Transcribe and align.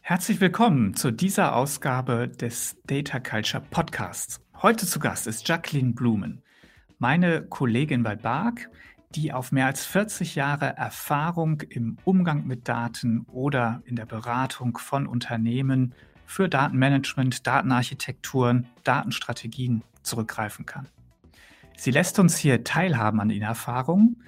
Herzlich 0.00 0.40
willkommen 0.40 0.94
zu 0.94 1.10
dieser 1.10 1.56
Ausgabe 1.56 2.28
des 2.28 2.76
Data 2.84 3.20
Culture 3.20 3.62
Podcasts. 3.70 4.40
Heute 4.60 4.86
zu 4.86 4.98
Gast 4.98 5.26
ist 5.26 5.48
Jacqueline 5.48 5.94
Blumen, 5.94 6.42
meine 6.98 7.46
Kollegin 7.46 8.02
bei 8.02 8.14
BARC, 8.14 8.68
die 9.14 9.32
auf 9.32 9.50
mehr 9.50 9.64
als 9.64 9.86
40 9.86 10.34
Jahre 10.34 10.76
Erfahrung 10.76 11.62
im 11.62 11.96
Umgang 12.04 12.46
mit 12.46 12.68
Daten 12.68 13.24
oder 13.32 13.82
in 13.86 13.96
der 13.96 14.04
Beratung 14.06 14.76
von 14.76 15.06
Unternehmen 15.06 15.94
für 16.32 16.48
Datenmanagement, 16.48 17.46
Datenarchitekturen, 17.46 18.66
Datenstrategien 18.84 19.84
zurückgreifen 20.02 20.64
kann. 20.64 20.88
Sie 21.76 21.90
lässt 21.90 22.18
uns 22.18 22.38
hier 22.38 22.64
teilhaben 22.64 23.20
an 23.20 23.28
ihren 23.28 23.42
Erfahrungen 23.42 24.22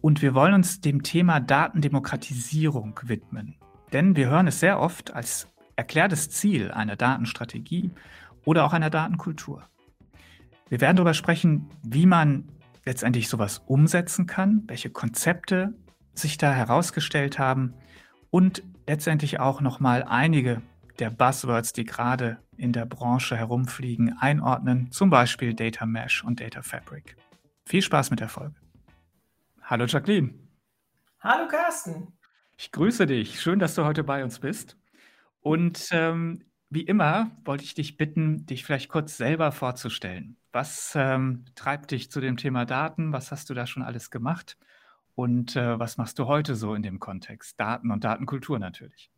und 0.00 0.22
wir 0.22 0.34
wollen 0.34 0.54
uns 0.54 0.80
dem 0.80 1.02
Thema 1.02 1.40
Datendemokratisierung 1.40 2.98
widmen. 3.02 3.56
Denn 3.92 4.16
wir 4.16 4.30
hören 4.30 4.46
es 4.46 4.60
sehr 4.60 4.80
oft 4.80 5.12
als 5.12 5.46
erklärtes 5.76 6.30
Ziel 6.30 6.70
einer 6.70 6.96
Datenstrategie 6.96 7.90
oder 8.46 8.64
auch 8.64 8.72
einer 8.72 8.88
Datenkultur. 8.88 9.68
Wir 10.70 10.80
werden 10.80 10.96
darüber 10.96 11.12
sprechen, 11.12 11.68
wie 11.82 12.06
man 12.06 12.48
letztendlich 12.86 13.28
sowas 13.28 13.62
umsetzen 13.66 14.26
kann, 14.26 14.62
welche 14.68 14.88
Konzepte 14.88 15.74
sich 16.14 16.38
da 16.38 16.50
herausgestellt 16.50 17.38
haben 17.38 17.74
und 18.30 18.62
letztendlich 18.86 19.38
auch 19.38 19.60
nochmal 19.60 20.02
einige 20.02 20.62
der 20.98 21.10
Buzzwords, 21.10 21.72
die 21.72 21.84
gerade 21.84 22.38
in 22.56 22.72
der 22.72 22.86
Branche 22.86 23.36
herumfliegen, 23.36 24.16
einordnen, 24.18 24.90
zum 24.90 25.10
Beispiel 25.10 25.54
Data 25.54 25.86
Mesh 25.86 26.24
und 26.24 26.40
Data 26.40 26.62
Fabric. 26.62 27.16
Viel 27.64 27.82
Spaß 27.82 28.10
mit 28.10 28.20
der 28.20 28.28
Folge. 28.28 28.54
Hallo 29.62 29.86
Jacqueline. 29.86 30.34
Hallo 31.20 31.48
Carsten. 31.48 32.12
Ich 32.56 32.72
grüße 32.72 33.06
dich. 33.06 33.40
Schön, 33.40 33.58
dass 33.58 33.74
du 33.74 33.84
heute 33.84 34.04
bei 34.04 34.22
uns 34.22 34.38
bist. 34.38 34.76
Und 35.40 35.88
ähm, 35.92 36.44
wie 36.70 36.82
immer 36.82 37.30
wollte 37.44 37.64
ich 37.64 37.74
dich 37.74 37.96
bitten, 37.96 38.46
dich 38.46 38.64
vielleicht 38.64 38.88
kurz 38.88 39.16
selber 39.16 39.52
vorzustellen. 39.52 40.36
Was 40.52 40.92
ähm, 40.96 41.44
treibt 41.54 41.90
dich 41.90 42.10
zu 42.10 42.20
dem 42.20 42.36
Thema 42.36 42.64
Daten? 42.64 43.12
Was 43.12 43.30
hast 43.30 43.50
du 43.50 43.54
da 43.54 43.66
schon 43.66 43.82
alles 43.82 44.10
gemacht? 44.10 44.58
Und 45.14 45.56
äh, 45.56 45.78
was 45.78 45.98
machst 45.98 46.18
du 46.18 46.26
heute 46.26 46.54
so 46.54 46.74
in 46.74 46.82
dem 46.82 46.98
Kontext? 46.98 47.58
Daten 47.58 47.90
und 47.90 48.04
Datenkultur 48.04 48.58
natürlich. 48.58 49.10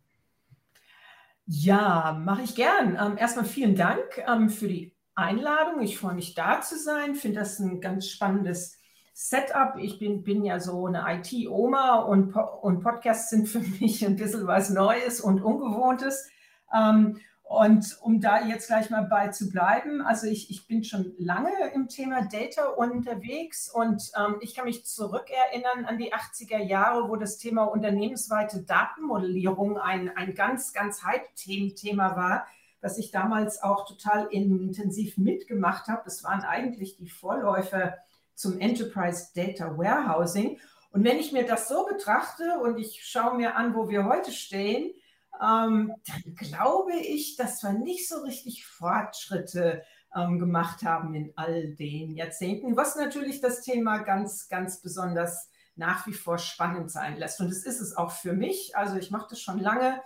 Ja, 1.47 2.19
mache 2.25 2.43
ich 2.43 2.55
gern. 2.55 2.99
Ähm, 3.01 3.19
erstmal 3.19 3.45
vielen 3.45 3.77
Dank 3.77 4.01
ähm, 4.27 4.49
für 4.49 4.69
die 4.69 4.95
Einladung. 5.15 5.83
Ich 5.83 5.99
freue 5.99 6.15
mich 6.15 6.35
da 6.35 6.61
zu 6.61 6.79
sein. 6.79 7.15
Finde 7.15 7.41
das 7.41 7.59
ein 7.59 7.81
ganz 7.81 8.09
spannendes 8.09 8.79
Setup. 9.13 9.77
Ich 9.79 9.99
bin, 9.99 10.23
bin 10.23 10.45
ja 10.45 10.59
so 10.59 10.87
eine 10.87 11.05
IT-Oma 11.07 11.97
und, 12.01 12.35
und 12.35 12.83
Podcasts 12.83 13.31
sind 13.31 13.47
für 13.47 13.61
mich 13.81 14.05
ein 14.07 14.17
bisschen 14.17 14.47
was 14.47 14.71
Neues 14.71 15.21
und 15.21 15.43
Ungewohntes. 15.43 16.29
Ähm, 16.75 17.21
und 17.45 17.99
um 18.01 18.21
da 18.23 18.47
jetzt 18.47 18.69
gleich 18.69 18.89
mal 18.89 19.03
bei 19.03 19.29
zu 19.29 19.51
bleiben, 19.51 20.01
also 20.01 20.27
ich, 20.27 20.51
ich 20.51 20.67
bin 20.67 20.83
schon 20.83 21.15
lange 21.19 21.53
im 21.75 21.89
Thema 21.89 22.27
Data 22.27 22.69
unterwegs 22.69 23.71
und 23.71 24.03
ähm, 24.19 24.37
ich 24.41 24.55
kann 24.55 24.65
mich 24.65 24.87
zurückerinnern 24.87 25.85
an 25.85 25.99
die 25.99 26.13
80er 26.15 26.59
Jahre, 26.59 27.09
wo 27.09 27.17
das 27.17 27.37
Thema 27.37 27.65
unternehmensweite 27.65 28.63
Datenmodellierung 28.63 29.79
ein, 29.79 30.17
ein 30.17 30.35
ganz, 30.35 30.73
ganz 30.73 31.05
Hype-Thema 31.05 32.17
war, 32.17 32.47
was 32.81 32.97
ich 32.97 33.11
damals 33.11 33.63
auch 33.63 33.87
total 33.87 34.27
intensiv 34.31 35.19
mitgemacht 35.19 35.89
habe. 35.89 36.03
Das 36.07 36.25
waren 36.25 36.43
eigentlich 36.43 36.97
die 36.97 37.11
Vorläufer 37.11 37.99
zum 38.35 38.59
Enterprise 38.59 39.29
Data 39.35 39.77
Warehousing. 39.77 40.59
Und 40.93 41.05
wenn 41.05 41.19
ich 41.19 41.33
mir 41.33 41.45
das 41.45 41.69
so 41.69 41.85
betrachte 41.87 42.59
und 42.63 42.79
ich 42.79 43.05
schaue 43.05 43.37
mir 43.37 43.55
an, 43.55 43.75
wo 43.75 43.89
wir 43.91 44.07
heute 44.07 44.33
stehen, 44.33 44.95
ähm, 45.41 45.93
dann 46.07 46.35
glaube 46.37 46.95
ich, 46.95 47.37
dass 47.37 47.63
wir 47.63 47.73
nicht 47.73 48.09
so 48.09 48.23
richtig 48.23 48.67
Fortschritte 48.67 49.83
ähm, 50.15 50.39
gemacht 50.39 50.83
haben 50.85 51.15
in 51.15 51.33
all 51.37 51.75
den 51.75 52.15
Jahrzehnten, 52.15 52.77
was 52.77 52.97
natürlich 52.97 53.41
das 53.41 53.63
Thema 53.63 53.99
ganz, 53.99 54.49
ganz 54.49 54.81
besonders 54.81 55.51
nach 55.77 56.07
wie 56.07 56.13
vor 56.13 56.39
spannend 56.39 56.91
sein 56.91 57.17
lässt. 57.17 57.41
Und 57.41 57.49
es 57.49 57.65
ist 57.65 57.81
es 57.81 57.97
auch 57.97 58.13
für 58.13 58.33
mich. 58.33 58.77
Also 58.77 58.97
ich 58.97 59.11
mache 59.11 59.27
das 59.31 59.41
schon 59.41 59.59
lange, 59.59 60.01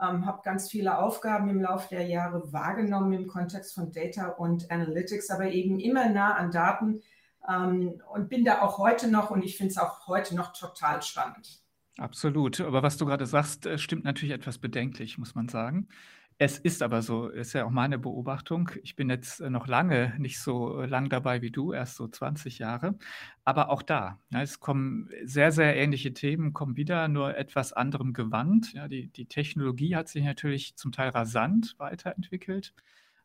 ähm, 0.00 0.26
habe 0.26 0.42
ganz 0.44 0.70
viele 0.70 0.98
Aufgaben 0.98 1.48
im 1.48 1.62
Laufe 1.62 1.88
der 1.88 2.06
Jahre 2.06 2.52
wahrgenommen 2.52 3.12
im 3.14 3.26
Kontext 3.26 3.74
von 3.74 3.92
Data 3.92 4.28
und 4.28 4.70
Analytics, 4.70 5.30
aber 5.30 5.46
eben 5.46 5.80
immer 5.80 6.08
nah 6.10 6.34
an 6.34 6.50
Daten 6.50 7.00
ähm, 7.48 8.02
und 8.12 8.28
bin 8.28 8.44
da 8.44 8.60
auch 8.60 8.78
heute 8.78 9.08
noch 9.08 9.30
und 9.30 9.42
ich 9.42 9.56
finde 9.56 9.70
es 9.70 9.78
auch 9.78 10.06
heute 10.06 10.36
noch 10.36 10.52
total 10.52 11.00
spannend. 11.02 11.65
Absolut. 11.98 12.60
Aber 12.60 12.82
was 12.82 12.98
du 12.98 13.06
gerade 13.06 13.26
sagst, 13.26 13.66
äh, 13.66 13.78
stimmt 13.78 14.04
natürlich 14.04 14.34
etwas 14.34 14.58
bedenklich, 14.58 15.16
muss 15.18 15.34
man 15.34 15.48
sagen. 15.48 15.88
Es 16.38 16.58
ist 16.58 16.82
aber 16.82 17.00
so, 17.00 17.28
ist 17.28 17.54
ja 17.54 17.64
auch 17.64 17.70
meine 17.70 17.98
Beobachtung. 17.98 18.70
Ich 18.82 18.94
bin 18.94 19.08
jetzt 19.08 19.40
äh, 19.40 19.48
noch 19.48 19.66
lange 19.66 20.14
nicht 20.18 20.38
so 20.38 20.82
äh, 20.82 20.86
lang 20.86 21.08
dabei 21.08 21.40
wie 21.40 21.50
du, 21.50 21.72
erst 21.72 21.96
so 21.96 22.06
20 22.06 22.58
Jahre. 22.58 22.98
Aber 23.44 23.70
auch 23.70 23.80
da, 23.82 24.20
ja, 24.30 24.42
es 24.42 24.60
kommen 24.60 25.08
sehr, 25.24 25.50
sehr 25.52 25.74
ähnliche 25.76 26.12
Themen, 26.12 26.52
kommen 26.52 26.76
wieder 26.76 27.08
nur 27.08 27.34
etwas 27.38 27.72
anderem 27.72 28.12
Gewand. 28.12 28.74
Ja, 28.74 28.88
die, 28.88 29.08
die 29.08 29.26
Technologie 29.26 29.96
hat 29.96 30.08
sich 30.08 30.24
natürlich 30.24 30.76
zum 30.76 30.92
Teil 30.92 31.08
rasant 31.10 31.74
weiterentwickelt 31.78 32.74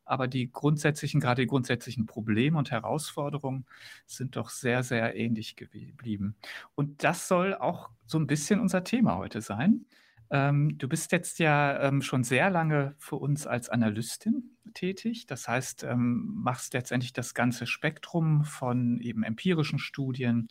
aber 0.06 0.28
die 0.28 0.52
grundsätzlichen, 0.52 1.20
gerade 1.20 1.44
die 1.44 1.48
grundsätzlichen 1.48 2.06
Probleme 2.06 2.58
und 2.58 2.72
Herausforderungen 2.72 3.66
sind 4.06 4.36
doch 4.36 4.50
sehr, 4.50 4.84
sehr 4.84 5.16
ähnlich 5.16 5.56
geblieben. 5.56 6.36
Und 6.76 7.04
das 7.04 7.28
soll 7.28 7.54
auch 7.54 7.90
so 8.06 8.18
ein 8.18 8.28
bisschen 8.28 8.60
unser 8.60 8.84
Thema 8.84 9.18
heute 9.18 9.42
sein. 9.42 9.86
Ähm, 10.32 10.78
du 10.78 10.88
bist 10.88 11.12
jetzt 11.12 11.40
ja 11.40 11.80
ähm, 11.82 12.02
schon 12.02 12.24
sehr 12.24 12.50
lange 12.50 12.96
für 12.98 13.18
uns 13.18 13.46
als 13.46 13.70
Analystin 13.70 14.58
tätig. 14.74 15.28
Das 15.28 15.48
heißt, 15.48 15.84
ähm, 15.84 16.32
machst 16.36 16.74
letztendlich 16.74 17.14
das 17.14 17.34
ganze 17.34 17.68
Spektrum 17.68 18.46
von 18.46 19.00
eben 19.00 19.24
empirischen 19.24 19.80
Studien, 19.80 20.48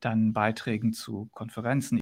dann 0.00 0.34
Beiträgen 0.34 0.92
zu 0.92 1.30
Konferenzen, 1.32 2.00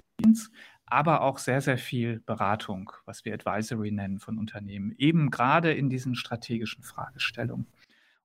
aber 0.85 1.21
auch 1.21 1.37
sehr, 1.37 1.61
sehr 1.61 1.77
viel 1.77 2.19
Beratung, 2.25 2.91
was 3.05 3.25
wir 3.25 3.33
Advisory 3.33 3.91
nennen 3.91 4.19
von 4.19 4.37
Unternehmen, 4.37 4.93
eben 4.97 5.31
gerade 5.31 5.73
in 5.73 5.89
diesen 5.89 6.15
strategischen 6.15 6.83
Fragestellungen. 6.83 7.67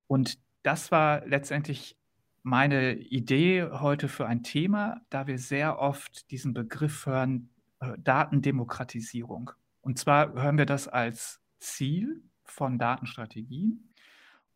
Und 0.06 0.38
das 0.62 0.90
war 0.90 1.24
letztendlich 1.26 1.96
meine 2.42 2.94
Idee 2.94 3.64
heute 3.64 4.08
für 4.08 4.26
ein 4.26 4.42
Thema, 4.42 5.00
da 5.10 5.26
wir 5.26 5.38
sehr 5.38 5.78
oft 5.78 6.30
diesen 6.30 6.54
Begriff 6.54 7.06
hören, 7.06 7.50
äh, 7.80 7.92
Datendemokratisierung. 7.98 9.50
Und 9.80 9.98
zwar 9.98 10.32
hören 10.34 10.58
wir 10.58 10.66
das 10.66 10.88
als 10.88 11.40
Ziel 11.58 12.22
von 12.44 12.78
Datenstrategien 12.78 13.92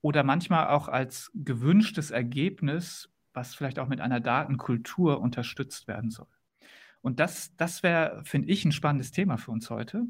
oder 0.00 0.24
manchmal 0.24 0.68
auch 0.68 0.88
als 0.88 1.30
gewünschtes 1.34 2.10
Ergebnis, 2.10 3.08
was 3.32 3.54
vielleicht 3.54 3.78
auch 3.78 3.88
mit 3.88 4.00
einer 4.00 4.20
Datenkultur 4.20 5.20
unterstützt 5.20 5.88
werden 5.88 6.10
soll. 6.10 6.26
Und 7.02 7.20
das, 7.20 7.54
das 7.56 7.82
wäre, 7.82 8.22
finde 8.24 8.48
ich, 8.48 8.64
ein 8.64 8.72
spannendes 8.72 9.10
Thema 9.10 9.36
für 9.36 9.50
uns 9.50 9.68
heute. 9.70 10.04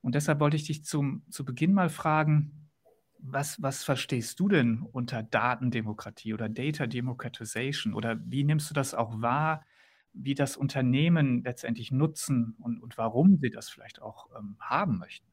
Und 0.00 0.14
deshalb 0.14 0.40
wollte 0.40 0.56
ich 0.56 0.64
dich 0.64 0.84
zum, 0.84 1.24
zu 1.30 1.44
Beginn 1.44 1.72
mal 1.72 1.88
fragen, 1.88 2.70
was, 3.18 3.60
was 3.60 3.82
verstehst 3.82 4.38
du 4.38 4.48
denn 4.48 4.82
unter 4.92 5.22
Datendemokratie 5.22 6.32
oder 6.34 6.48
Data 6.48 6.86
Democratization? 6.86 7.94
Oder 7.94 8.18
wie 8.24 8.44
nimmst 8.44 8.70
du 8.70 8.74
das 8.74 8.94
auch 8.94 9.20
wahr, 9.20 9.64
wie 10.12 10.34
das 10.34 10.56
Unternehmen 10.56 11.42
letztendlich 11.42 11.90
nutzen 11.90 12.56
und, 12.60 12.80
und 12.80 12.96
warum 12.96 13.38
sie 13.38 13.50
das 13.50 13.68
vielleicht 13.68 14.00
auch 14.00 14.28
ähm, 14.38 14.56
haben 14.60 14.98
möchten? 14.98 15.26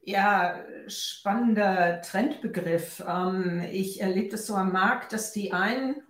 Ja, 0.00 0.64
spannender 0.88 2.00
Trendbegriff. 2.00 3.04
Ähm, 3.06 3.60
ich 3.70 4.00
erlebe 4.00 4.30
das 4.30 4.46
so 4.46 4.54
am 4.54 4.72
Markt, 4.72 5.12
dass 5.12 5.32
die 5.32 5.52
einen 5.52 6.02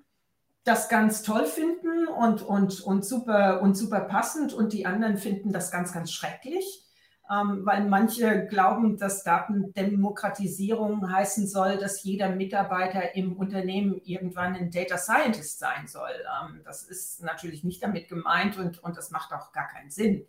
das 0.65 0.89
ganz 0.89 1.23
toll 1.23 1.47
finden 1.47 2.07
und, 2.07 2.43
und, 2.43 2.81
und, 2.81 3.05
super, 3.05 3.63
und 3.63 3.77
super 3.77 4.01
passend 4.01 4.53
und 4.53 4.73
die 4.73 4.87
anderen 4.87 5.17
finden 5.17 5.53
das 5.53 5.73
ganz, 5.73 5.93
ganz 5.93 6.13
schrecklich, 6.13 6.85
ähm, 7.31 7.63
weil 7.65 7.89
manche 7.89 8.47
glauben, 8.47 8.97
dass 8.97 9.25
Datendemokratisierung 9.25 11.11
heißen 11.13 11.49
soll, 11.49 11.79
dass 11.79 12.05
jeder 12.05 12.29
Mitarbeiter 12.29 13.17
im 13.17 13.37
Unternehmen 13.37 14.01
irgendwann 14.05 14.55
ein 14.55 14.71
Data 14.71 14.99
Scientist 14.99 15.59
sein 15.59 15.89
soll. 15.89 16.11
Ähm, 16.11 16.61
das 16.65 16.85
ist 16.85 17.25
natürlich 17.25 17.65
nicht 17.65 17.83
damit 17.83 18.09
gemeint 18.09 18.57
und, 18.57 18.79
und 18.85 18.97
das 18.97 19.11
macht 19.11 19.33
auch 19.33 19.53
gar 19.53 19.67
keinen 19.67 19.91
Sinn. 19.91 20.27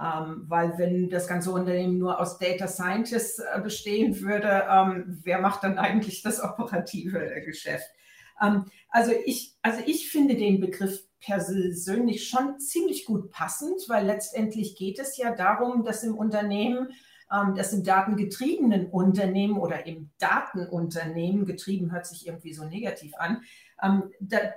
Ähm, 0.00 0.44
weil 0.46 0.78
wenn 0.78 1.10
das 1.10 1.26
ganze 1.26 1.50
Unternehmen 1.50 1.98
nur 1.98 2.20
aus 2.20 2.38
Data 2.38 2.68
Scientists 2.68 3.40
äh, 3.40 3.60
bestehen 3.60 4.20
würde, 4.20 4.64
ähm, 4.70 5.20
wer 5.24 5.40
macht 5.40 5.64
dann 5.64 5.76
eigentlich 5.76 6.22
das 6.22 6.42
operative 6.42 7.42
Geschäft? 7.44 7.90
Ähm, 8.40 8.66
also, 8.90 9.12
ich, 9.24 9.56
also 9.62 9.80
ich 9.86 10.10
finde 10.10 10.36
den 10.36 10.60
Begriff 10.60 11.04
persönlich 11.20 12.28
schon 12.28 12.58
ziemlich 12.60 13.04
gut 13.04 13.30
passend, 13.30 13.88
weil 13.88 14.06
letztendlich 14.06 14.76
geht 14.76 14.98
es 14.98 15.16
ja 15.16 15.34
darum, 15.34 15.84
dass 15.84 16.04
im 16.04 16.16
Unternehmen 16.16 16.88
ähm, 17.30 17.54
dass 17.54 17.74
im 17.74 17.84
datengetriebenen 17.84 18.86
Unternehmen 18.86 19.58
oder 19.58 19.84
im 19.86 20.10
Datenunternehmen, 20.18 21.44
getrieben 21.44 21.92
hört 21.92 22.06
sich 22.06 22.26
irgendwie 22.26 22.54
so 22.54 22.64
negativ 22.64 23.12
an, 23.18 23.42
ähm, 23.82 24.10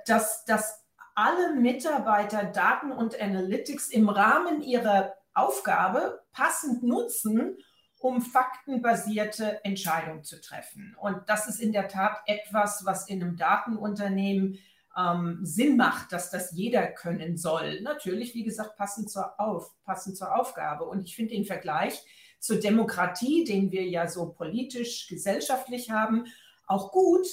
dass, 0.06 0.44
dass 0.46 0.82
alle 1.14 1.54
Mitarbeiter 1.54 2.44
Daten 2.44 2.90
und 2.90 3.20
Analytics 3.20 3.88
im 3.88 4.08
Rahmen 4.08 4.62
ihrer 4.62 5.12
Aufgabe 5.34 6.20
passend 6.32 6.82
nutzen, 6.82 7.58
um 8.02 8.20
faktenbasierte 8.20 9.64
Entscheidungen 9.64 10.24
zu 10.24 10.40
treffen. 10.40 10.96
Und 11.00 11.22
das 11.28 11.48
ist 11.48 11.60
in 11.60 11.72
der 11.72 11.88
Tat 11.88 12.18
etwas, 12.26 12.84
was 12.84 13.08
in 13.08 13.22
einem 13.22 13.36
Datenunternehmen 13.36 14.58
ähm, 14.98 15.38
Sinn 15.42 15.76
macht, 15.76 16.12
dass 16.12 16.30
das 16.30 16.52
jeder 16.52 16.86
können 16.88 17.36
soll. 17.36 17.80
Natürlich, 17.80 18.34
wie 18.34 18.42
gesagt, 18.42 18.76
passend 18.76 19.10
zur, 19.10 19.38
Auf, 19.40 19.72
passend 19.84 20.16
zur 20.16 20.36
Aufgabe. 20.36 20.84
Und 20.84 21.04
ich 21.04 21.14
finde 21.14 21.34
den 21.34 21.44
Vergleich 21.44 22.04
zur 22.40 22.56
Demokratie, 22.56 23.44
den 23.44 23.70
wir 23.70 23.86
ja 23.86 24.08
so 24.08 24.30
politisch, 24.30 25.06
gesellschaftlich 25.06 25.90
haben, 25.90 26.26
auch 26.66 26.90
gut, 26.90 27.26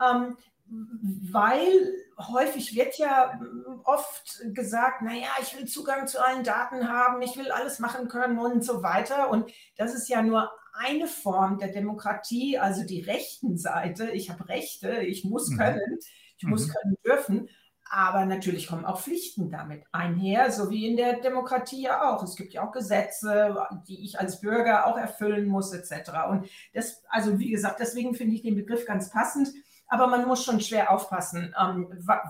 ähm, 0.00 0.36
weil 0.66 1.94
häufig 2.18 2.74
wird 2.74 2.98
ja 2.98 3.38
oft 3.84 4.40
gesagt, 4.54 5.02
naja, 5.02 5.28
ich 5.40 5.56
will 5.56 5.66
Zugang 5.66 6.06
zu 6.06 6.24
allen 6.24 6.44
Daten 6.44 6.88
haben, 6.88 7.20
ich 7.22 7.36
will 7.36 7.50
alles 7.50 7.78
machen 7.78 8.08
können 8.08 8.38
und 8.38 8.64
so 8.64 8.82
weiter. 8.82 9.30
Und 9.30 9.50
das 9.76 9.94
ist 9.94 10.08
ja 10.08 10.22
nur 10.22 10.50
eine 10.72 11.06
Form 11.06 11.58
der 11.58 11.68
Demokratie, 11.68 12.58
also 12.58 12.84
die 12.84 13.02
rechten 13.02 13.58
Seite. 13.58 14.10
Ich 14.10 14.30
habe 14.30 14.48
Rechte, 14.48 15.00
ich 15.02 15.24
muss 15.24 15.50
mhm. 15.50 15.58
können, 15.58 15.98
ich 16.38 16.44
mhm. 16.44 16.50
muss 16.50 16.68
können 16.68 16.96
dürfen. 17.04 17.48
Aber 17.94 18.24
natürlich 18.24 18.68
kommen 18.68 18.86
auch 18.86 19.00
Pflichten 19.00 19.50
damit 19.50 19.84
einher, 19.92 20.50
so 20.50 20.70
wie 20.70 20.86
in 20.86 20.96
der 20.96 21.20
Demokratie 21.20 21.82
ja 21.82 22.10
auch. 22.10 22.22
Es 22.22 22.36
gibt 22.36 22.54
ja 22.54 22.66
auch 22.66 22.72
Gesetze, 22.72 23.54
die 23.86 24.02
ich 24.02 24.18
als 24.18 24.40
Bürger 24.40 24.86
auch 24.86 24.96
erfüllen 24.96 25.46
muss, 25.46 25.74
etc. 25.74 26.10
Und 26.30 26.48
das, 26.72 27.02
also 27.10 27.38
wie 27.38 27.50
gesagt, 27.50 27.80
deswegen 27.80 28.14
finde 28.14 28.34
ich 28.34 28.40
den 28.40 28.54
Begriff 28.54 28.86
ganz 28.86 29.10
passend 29.10 29.48
aber 29.92 30.06
man 30.06 30.26
muss 30.26 30.42
schon 30.42 30.58
schwer 30.58 30.90
aufpassen, 30.90 31.54
ähm, 31.60 31.86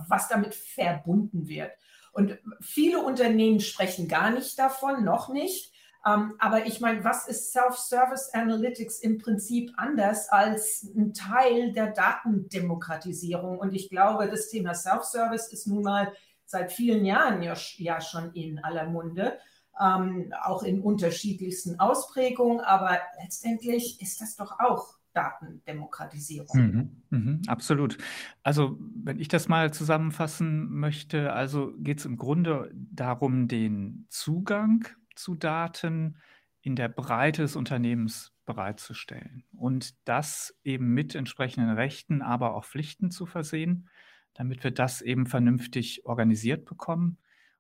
was 0.09 0.27
damit 0.27 0.53
verbunden 0.53 1.47
wird. 1.47 1.71
Und 2.11 2.37
viele 2.61 2.99
Unternehmen 2.99 3.61
sprechen 3.61 4.09
gar 4.09 4.33
nicht 4.33 4.59
davon, 4.59 5.05
noch 5.05 5.29
nicht. 5.29 5.73
Ähm, 6.05 6.35
aber 6.41 6.67
ich 6.67 6.81
meine, 6.81 7.05
was 7.05 7.29
ist 7.29 7.53
Self-Service 7.53 8.31
Analytics 8.35 8.99
im 8.99 9.19
Prinzip 9.19 9.71
anders 9.77 10.29
als 10.29 10.93
ein 10.97 11.15
Teil 11.15 11.73
der 11.73 11.93
Datendemokratisierung? 11.93 13.61
Und 13.61 13.75
ich 13.75 13.89
glaube, 13.89 14.29
das 14.29 14.49
Thema 14.49 14.75
Self-Service 14.75 15.53
ist 15.53 15.69
nun 15.69 15.85
mal 15.85 16.13
seit 16.45 16.73
vielen 16.73 17.05
Jahren 17.05 17.43
ja, 17.43 18.01
schon 18.01 18.33
in 18.33 18.59
aller 18.59 18.89
Munde. 18.89 19.39
Ähm, 19.81 20.35
auch 20.43 20.65
in 20.65 20.83
unterschiedlichsten 20.83 21.79
Ausprägungen, 21.79 22.59
aber 22.59 22.99
letztendlich 23.23 24.03
ist 24.03 24.21
das 24.21 24.35
doch 24.35 24.59
auch 24.59 24.97
Datendemokratisierung. 25.15 26.57
Mhm, 26.61 27.03
mhm, 27.11 27.43
absolut. 27.47 27.99
Also 28.43 28.79
wenn 28.95 29.19
ich 29.19 29.29
das 29.29 29.49
mal 29.49 29.73
zusammenfassen 29.73 30.71
möchte, 30.71 31.33
also 31.33 31.73
geht 31.79 31.99
es 31.99 32.05
im 32.05 32.17
Grunde 32.17 32.71
darum, 32.75 33.49
den 33.49 34.07
Zugang 34.09 34.87
zu 35.15 35.35
Daten 35.35 36.17
in 36.63 36.77
der 36.77 36.89
Breite 36.89 37.43
des 37.43 37.57
Unternehmens 37.57 38.33
bereitzustellen 38.45 39.45
und 39.53 39.95
das 40.09 40.59
eben 40.65 40.95
mit 40.95 41.15
entsprechenden 41.15 41.71
Rechten, 41.71 42.23
aber 42.23 42.55
auch 42.55 42.65
Pflichten 42.65 43.11
zu 43.11 43.27
versehen, 43.27 43.89
damit 44.35 44.65
wir 44.65 44.71
das 44.71 45.03
eben 45.03 45.27
vernünftig 45.27 46.07
organisiert 46.07 46.65
bekommen. 46.65 47.19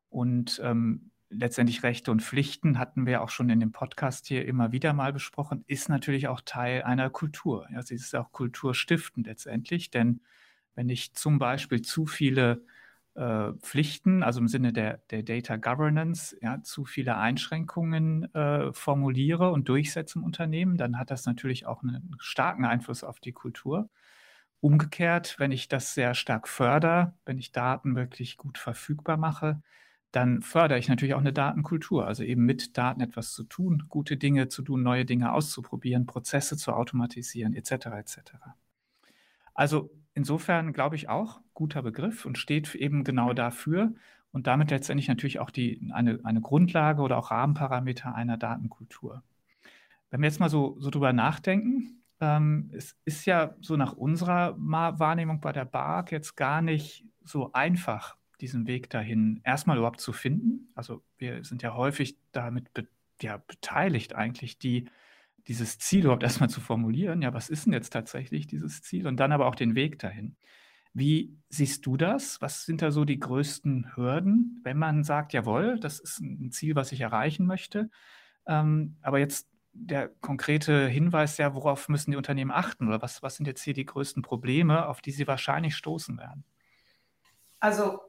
Und 0.09 0.61
ähm, 0.63 1.12
letztendlich 1.33 1.83
Rechte 1.83 2.11
und 2.11 2.23
Pflichten, 2.23 2.79
hatten 2.79 3.07
wir 3.07 3.23
auch 3.23 3.31
schon 3.31 3.51
in 3.51 3.61
dem 3.61 3.73
Podcast 3.73 4.27
hier 4.27 4.47
immer 4.47 4.73
wieder 4.73 4.93
mal 4.93 5.13
besprochen, 5.13 5.65
ist 5.67 5.89
natürlich 5.89 6.29
auch 6.29 6.41
Teil 6.45 6.83
einer 6.83 7.11
Kultur. 7.11 7.67
Ja, 7.73 7.83
sie 7.83 7.95
ist 7.95 8.15
auch 8.15 8.33
kulturstiftend 8.33 9.27
letztendlich, 9.27 9.91
denn 9.91 10.21
wenn 10.75 10.89
ich 10.89 11.15
zum 11.15 11.39
Beispiel 11.39 11.83
zu 11.83 12.07
viele 12.07 12.65
äh, 13.15 13.53
Pflichten, 13.61 14.23
also 14.23 14.41
im 14.41 14.49
Sinne 14.49 14.73
der, 14.73 14.99
der 15.11 15.23
Data 15.23 15.57
Governance, 15.57 16.37
ja, 16.41 16.63
zu 16.63 16.85
viele 16.85 17.17
Einschränkungen 17.17 18.35
äh, 18.35 18.73
formuliere 18.73 19.51
und 19.51 19.69
durchsetze 19.69 20.19
im 20.19 20.25
Unternehmen, 20.25 20.77
dann 20.77 20.99
hat 20.99 21.11
das 21.11 21.27
natürlich 21.27 21.67
auch 21.67 21.83
einen 21.83 22.17
starken 22.19 22.65
Einfluss 22.65 23.05
auf 23.05 23.21
die 23.21 23.33
Kultur. 23.33 23.91
Umgekehrt, 24.61 25.37
wenn 25.39 25.53
ich 25.53 25.69
das 25.69 25.95
sehr 25.95 26.15
stark 26.15 26.49
fördere, 26.49 27.15
wenn 27.27 27.39
ich 27.39 27.53
Daten 27.53 27.97
wirklich 27.97 28.37
gut 28.37 28.59
verfügbar 28.59 29.17
mache, 29.17 29.61
dann 30.13 30.43
fördere 30.43 30.79
ich 30.79 30.89
natürlich 30.89 31.15
auch 31.15 31.21
eine 31.21 31.33
Datenkultur, 31.33 32.07
also 32.07 32.23
eben 32.23 32.45
mit 32.45 32.77
Daten 32.77 33.01
etwas 33.01 33.33
zu 33.33 33.45
tun, 33.45 33.85
gute 33.89 34.19
Dinge 34.19 34.49
zu 34.49 34.63
tun, 34.63 34.83
neue 34.83 35.07
Dinge 35.07 35.33
auszuprobieren, 35.33 36.07
Prozesse 36.07 36.57
zu 36.59 36.75
automatisieren, 36.75 37.55
etc. 37.55 37.87
etc. 37.87 38.19
Also 39.55 39.91
insofern 40.15 40.75
glaube 40.75 40.97
ich 40.97 41.09
auch 41.09 41.41
guter 41.55 41.83
Begriff 41.83 42.27
und 42.27 42.37
steht 42.37 42.75
eben 42.75 43.05
genau 43.05 43.33
dafür 43.33 43.95
und 44.33 44.47
damit 44.47 44.71
letztendlich 44.71 45.09
natürlich 45.09 45.41
auch 45.41 45.51
die, 45.51 45.81
eine, 45.93 46.21
eine 46.25 46.43
Grundlage 46.43 47.01
oder 47.01 47.17
auch 47.17 47.31
Rahmenparameter 47.31 48.15
einer 48.15 48.37
Datenkultur. 48.37 49.23
Wenn 50.11 50.21
wir 50.21 50.29
jetzt 50.29 50.41
mal 50.41 50.51
so, 50.51 50.77
so 50.79 50.91
drüber 50.91 51.15
nachdenken, 51.15 52.03
ähm, 52.21 52.71
es 52.75 52.97
ist 53.07 53.25
ja 53.25 53.55
so 53.61 53.77
nach 53.77 53.95
unserer 53.95 54.55
Wahrnehmung 54.59 55.41
bei 55.41 55.53
der 55.53 55.65
BARC 55.65 56.13
jetzt 56.13 56.37
gar 56.37 56.61
nicht 56.61 57.07
so 57.25 57.53
einfach, 57.53 58.17
diesen 58.43 58.67
Weg 58.67 58.91
dahin 58.91 59.41
erstmal 59.45 59.79
überhaupt 59.79 60.01
zu 60.01 60.13
finden. 60.13 60.69
Also 60.75 61.03
wir 61.17 61.45
sind 61.45 61.63
ja 61.63 61.75
häufig 61.75 62.19
damit 62.33 62.75
be 62.75 62.87
ja, 63.21 63.37
beteiligt, 63.37 64.17
eigentlich 64.17 64.59
die, 64.59 64.91
dieses 65.47 65.79
Ziel 65.79 66.03
überhaupt 66.05 66.25
erstmal 66.25 66.51
zu 66.51 66.61
formulieren. 66.61 67.23
Ja, 67.23 67.33
was 67.33 67.49
ist 67.49 67.67
denn 67.67 67.73
jetzt 67.73 67.91
tatsächlich 67.91 68.49
dieses 68.49 68.83
Ziel? 68.83 69.07
Und 69.07 69.19
dann 69.19 69.31
aber 69.31 69.47
auch 69.47 69.55
den 69.55 69.77
Weg 69.77 70.01
dahin. 70.01 70.37
Wie 70.93 71.39
siehst 71.49 71.87
du 71.87 71.97
das? 71.97 72.43
Was 72.43 72.67
sind 72.67 72.83
da 72.83 72.91
so 72.91 73.05
die 73.05 73.21
größten 73.21 73.97
Hürden, 73.97 74.61
wenn 74.65 74.77
man 74.77 75.05
sagt, 75.05 75.33
jawohl, 75.33 75.79
das 75.79 76.01
ist 76.01 76.19
ein 76.21 76.51
Ziel, 76.51 76.75
was 76.75 76.91
ich 76.91 77.01
erreichen 77.01 77.47
möchte? 77.47 77.91
Ähm, 78.47 78.97
aber 79.03 79.21
jetzt 79.21 79.49
der 79.73 80.09
konkrete 80.09 80.89
Hinweis, 80.89 81.39
ja, 81.39 81.55
worauf 81.55 81.89
müssen 81.89 82.11
die 82.11 82.17
Unternehmen 82.17 82.51
achten? 82.51 82.89
Oder 82.89 83.01
was, 83.01 83.23
was 83.23 83.37
sind 83.37 83.47
jetzt 83.47 83.63
hier 83.63 83.73
die 83.73 83.87
größten 83.87 84.23
Probleme, 84.23 84.89
auf 84.89 85.01
die 85.01 85.13
sie 85.13 85.29
wahrscheinlich 85.29 85.77
stoßen 85.77 86.19
werden? 86.19 86.45
Also 87.61 88.01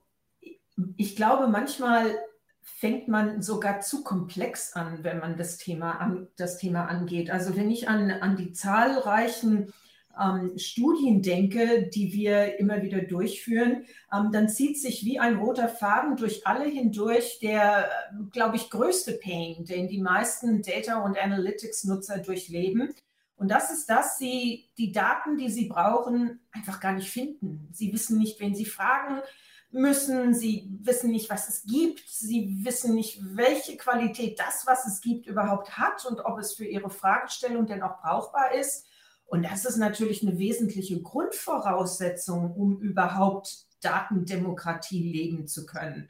ich 0.98 1.16
glaube, 1.16 1.48
manchmal 1.48 2.18
fängt 2.62 3.08
man 3.08 3.42
sogar 3.42 3.82
zu 3.82 4.04
komplex 4.04 4.74
an, 4.74 5.04
wenn 5.04 5.20
man 5.20 5.38
das 5.38 5.58
Thema, 5.58 6.00
an, 6.00 6.28
das 6.38 6.58
Thema 6.58 6.86
angeht. 6.86 7.30
Also 7.30 7.56
wenn 7.56 7.70
ich 7.70 7.90
an, 7.90 8.10
an 8.10 8.38
die 8.38 8.54
zahlreichen 8.54 9.74
ähm, 10.20 10.58
Studien 10.58 11.22
denke, 11.22 11.90
die 11.94 12.14
wir 12.14 12.60
immer 12.60 12.82
wieder 12.82 13.02
durchführen, 13.02 13.86
ähm, 14.14 14.32
dann 14.32 14.48
zieht 14.48 14.80
sich 14.80 15.04
wie 15.04 15.20
ein 15.20 15.38
roter 15.38 15.68
Faden 15.68 16.16
durch 16.16 16.48
alle 16.48 16.66
hindurch 16.66 17.40
der, 17.42 17.90
glaube 18.32 18.56
ich, 18.56 18.70
größte 18.70 19.14
Pain, 19.14 19.66
den 19.66 19.90
die 19.90 20.02
meisten 20.02 20.62
Data- 20.62 21.02
und 21.02 21.18
Analytics-Nutzer 21.18 22.20
durchleben. 22.20 22.94
Und 23.36 23.50
das 23.50 23.72
ist, 23.72 23.90
dass 23.90 24.18
sie 24.18 24.70
die 24.78 24.94
Daten, 24.94 25.38
die 25.38 25.50
sie 25.50 25.68
brauchen, 25.68 26.40
einfach 26.52 26.80
gar 26.80 26.94
nicht 26.94 27.10
finden. 27.10 27.68
Sie 27.74 27.92
wissen 27.92 28.20
nicht, 28.20 28.40
wen 28.40 28.56
sie 28.56 28.66
fragen 28.66 29.22
müssen, 29.74 30.34
sie 30.34 30.70
wissen 30.82 31.12
nicht, 31.12 31.30
was 31.30 31.50
es 31.50 31.64
gibt, 31.64 32.08
sie 32.08 32.58
wissen 32.64 32.94
nicht, 32.96 33.20
welche 33.36 33.76
Qualität 33.78 34.40
das, 34.40 34.66
was 34.68 34.86
es 34.86 35.02
gibt, 35.02 35.26
überhaupt 35.26 35.78
hat 35.78 36.06
und 36.06 36.24
ob 36.24 36.40
es 36.40 36.54
für 36.54 36.66
ihre 36.66 36.90
Fragestellung 36.90 37.66
denn 37.66 37.82
auch 37.82 38.00
brauchbar 38.02 38.54
ist. 38.54 38.86
Und 39.26 39.44
das 39.44 39.66
ist 39.66 39.78
natürlich 39.78 40.22
eine 40.22 40.38
wesentliche 40.38 41.02
Grundvoraussetzung, 41.02 42.54
um 42.54 42.80
überhaupt 42.80 43.66
Datendemokratie 43.82 45.12
leben 45.12 45.48
zu 45.48 45.66
können. 45.66 46.10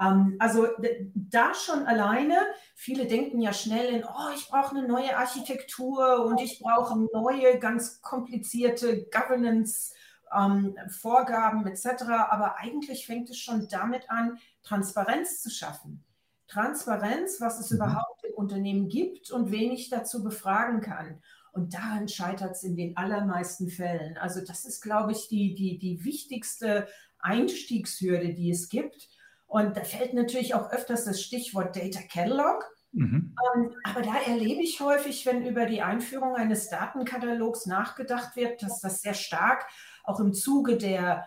Ähm, 0.00 0.36
also 0.38 0.68
da 1.14 1.54
schon 1.54 1.86
alleine, 1.86 2.36
viele 2.74 3.06
denken 3.06 3.40
ja 3.40 3.52
schnell 3.52 3.94
in, 3.94 4.04
oh, 4.04 4.34
ich 4.34 4.48
brauche 4.48 4.76
eine 4.76 4.88
neue 4.88 5.16
Architektur 5.16 6.24
und 6.24 6.40
ich 6.40 6.60
brauche 6.60 6.98
neue, 7.12 7.58
ganz 7.58 8.00
komplizierte 8.00 9.04
Governance 9.10 9.93
ähm, 10.36 10.76
Vorgaben 10.88 11.66
etc. 11.66 12.02
Aber 12.28 12.58
eigentlich 12.58 13.06
fängt 13.06 13.30
es 13.30 13.38
schon 13.38 13.68
damit 13.68 14.10
an, 14.10 14.38
Transparenz 14.62 15.42
zu 15.42 15.50
schaffen. 15.50 16.04
Transparenz, 16.48 17.40
was 17.40 17.58
es 17.58 17.70
mhm. 17.70 17.76
überhaupt 17.76 18.24
im 18.24 18.34
Unternehmen 18.34 18.88
gibt 18.88 19.30
und 19.30 19.50
wen 19.50 19.72
ich 19.72 19.90
dazu 19.90 20.22
befragen 20.22 20.80
kann. 20.80 21.20
Und 21.52 21.74
daran 21.74 22.08
scheitert 22.08 22.52
es 22.52 22.64
in 22.64 22.76
den 22.76 22.96
allermeisten 22.96 23.68
Fällen. 23.68 24.18
Also 24.18 24.40
das 24.44 24.64
ist, 24.64 24.80
glaube 24.80 25.12
ich, 25.12 25.28
die, 25.28 25.54
die, 25.54 25.78
die 25.78 26.04
wichtigste 26.04 26.88
Einstiegshürde, 27.20 28.34
die 28.34 28.50
es 28.50 28.68
gibt. 28.68 29.08
Und 29.46 29.76
da 29.76 29.84
fällt 29.84 30.14
natürlich 30.14 30.54
auch 30.54 30.72
öfters 30.72 31.04
das 31.04 31.22
Stichwort 31.22 31.76
Data 31.76 32.00
Catalog. 32.02 32.64
Mhm. 32.90 33.36
Ähm, 33.54 33.70
aber 33.84 34.02
da 34.02 34.14
erlebe 34.26 34.62
ich 34.62 34.80
häufig, 34.80 35.26
wenn 35.26 35.46
über 35.46 35.66
die 35.66 35.82
Einführung 35.82 36.34
eines 36.34 36.68
Datenkatalogs 36.68 37.66
nachgedacht 37.66 38.34
wird, 38.34 38.62
dass 38.62 38.80
das 38.80 39.02
sehr 39.02 39.14
stark 39.14 39.64
auch 40.04 40.20
im 40.20 40.32
Zuge 40.32 40.76
der 40.76 41.26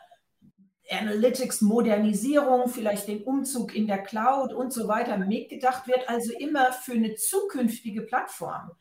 Analytics-Modernisierung, 0.89 2.69
vielleicht 2.69 3.07
den 3.07 3.23
Umzug 3.23 3.75
in 3.75 3.87
der 3.87 4.01
Cloud 4.03 4.53
und 4.53 4.71
so 4.71 4.87
weiter 4.87 5.17
mitgedacht 5.17 5.87
wird, 5.87 6.07
also 6.07 6.31
immer 6.37 6.71
für 6.71 6.93
eine 6.93 7.15
zukünftige 7.15 8.03
Plattform. 8.03 8.71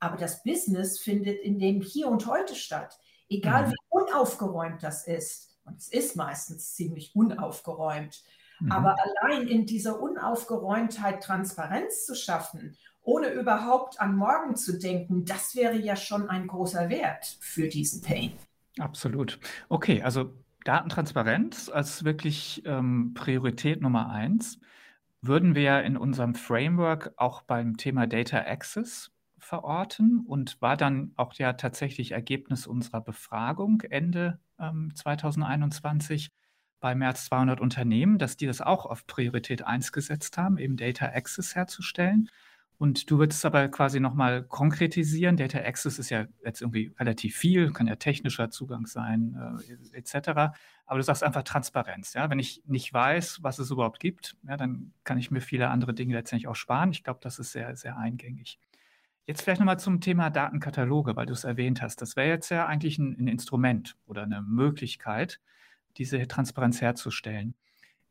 aber 0.00 0.16
das 0.16 0.44
Business 0.44 1.00
findet 1.00 1.40
in 1.40 1.58
dem 1.58 1.82
Hier 1.82 2.08
und 2.08 2.26
Heute 2.26 2.54
statt. 2.54 2.98
Egal 3.28 3.66
mhm. 3.66 3.72
wie 3.72 3.76
unaufgeräumt 3.88 4.82
das 4.82 5.06
ist. 5.06 5.56
Und 5.64 5.78
es 5.78 5.88
ist 5.88 6.14
meistens 6.16 6.74
ziemlich 6.74 7.16
unaufgeräumt. 7.16 8.22
Mhm. 8.60 8.72
Aber 8.72 8.96
allein 9.02 9.48
in 9.48 9.66
dieser 9.66 10.00
Unaufgeräumtheit 10.00 11.22
Transparenz 11.22 12.06
zu 12.06 12.14
schaffen, 12.14 12.76
ohne 13.02 13.30
überhaupt 13.30 14.00
an 14.00 14.14
morgen 14.16 14.54
zu 14.54 14.78
denken, 14.78 15.24
das 15.24 15.56
wäre 15.56 15.76
ja 15.76 15.96
schon 15.96 16.28
ein 16.28 16.46
großer 16.46 16.88
Wert 16.90 17.38
für 17.40 17.68
diesen 17.68 18.00
Pain. 18.02 18.32
Absolut. 18.78 19.38
Okay, 19.68 20.02
also 20.02 20.34
Datentransparenz 20.64 21.68
als 21.68 22.04
wirklich 22.04 22.62
ähm, 22.66 23.12
Priorität 23.14 23.80
Nummer 23.80 24.10
eins 24.10 24.60
würden 25.20 25.54
wir 25.54 25.82
in 25.82 25.96
unserem 25.96 26.34
Framework 26.34 27.12
auch 27.16 27.42
beim 27.42 27.76
Thema 27.76 28.06
Data 28.06 28.38
Access 28.38 29.10
verorten 29.38 30.20
und 30.26 30.60
war 30.60 30.76
dann 30.76 31.12
auch 31.16 31.34
ja 31.34 31.54
tatsächlich 31.54 32.12
Ergebnis 32.12 32.66
unserer 32.66 33.00
Befragung 33.00 33.80
Ende 33.82 34.38
ähm, 34.58 34.92
2021 34.94 36.30
bei 36.80 36.94
mehr 36.94 37.08
als 37.08 37.24
200 37.26 37.60
Unternehmen, 37.60 38.18
dass 38.18 38.36
die 38.36 38.46
das 38.46 38.60
auch 38.60 38.86
auf 38.86 39.06
Priorität 39.06 39.62
1 39.66 39.90
gesetzt 39.92 40.38
haben, 40.38 40.58
eben 40.58 40.76
Data 40.76 41.06
Access 41.06 41.54
herzustellen. 41.56 42.30
Und 42.78 43.10
du 43.10 43.18
würdest 43.18 43.44
aber 43.44 43.66
quasi 43.68 43.98
nochmal 43.98 44.44
konkretisieren. 44.44 45.36
Data 45.36 45.58
Access 45.58 45.98
ist 45.98 46.10
ja 46.10 46.26
jetzt 46.44 46.62
irgendwie 46.62 46.92
relativ 46.98 47.36
viel, 47.36 47.72
kann 47.72 47.88
ja 47.88 47.96
technischer 47.96 48.50
Zugang 48.50 48.86
sein, 48.86 49.36
äh, 49.92 49.96
etc. 49.96 50.54
Aber 50.86 50.98
du 50.98 51.02
sagst 51.02 51.24
einfach 51.24 51.42
Transparenz. 51.42 52.14
Ja? 52.14 52.30
Wenn 52.30 52.38
ich 52.38 52.62
nicht 52.66 52.94
weiß, 52.94 53.42
was 53.42 53.58
es 53.58 53.72
überhaupt 53.72 53.98
gibt, 53.98 54.36
ja, 54.46 54.56
dann 54.56 54.92
kann 55.02 55.18
ich 55.18 55.32
mir 55.32 55.40
viele 55.40 55.70
andere 55.70 55.92
Dinge 55.92 56.14
letztendlich 56.14 56.46
auch 56.46 56.54
sparen. 56.54 56.92
Ich 56.92 57.02
glaube, 57.02 57.18
das 57.20 57.40
ist 57.40 57.50
sehr, 57.50 57.74
sehr 57.74 57.98
eingängig. 57.98 58.60
Jetzt 59.26 59.42
vielleicht 59.42 59.60
nochmal 59.60 59.80
zum 59.80 60.00
Thema 60.00 60.30
Datenkataloge, 60.30 61.16
weil 61.16 61.26
du 61.26 61.32
es 61.32 61.42
erwähnt 61.44 61.82
hast. 61.82 62.00
Das 62.00 62.14
wäre 62.14 62.28
jetzt 62.28 62.48
ja 62.48 62.66
eigentlich 62.66 62.96
ein, 62.98 63.16
ein 63.18 63.26
Instrument 63.26 63.96
oder 64.06 64.22
eine 64.22 64.40
Möglichkeit, 64.40 65.40
diese 65.96 66.28
Transparenz 66.28 66.80
herzustellen. 66.80 67.56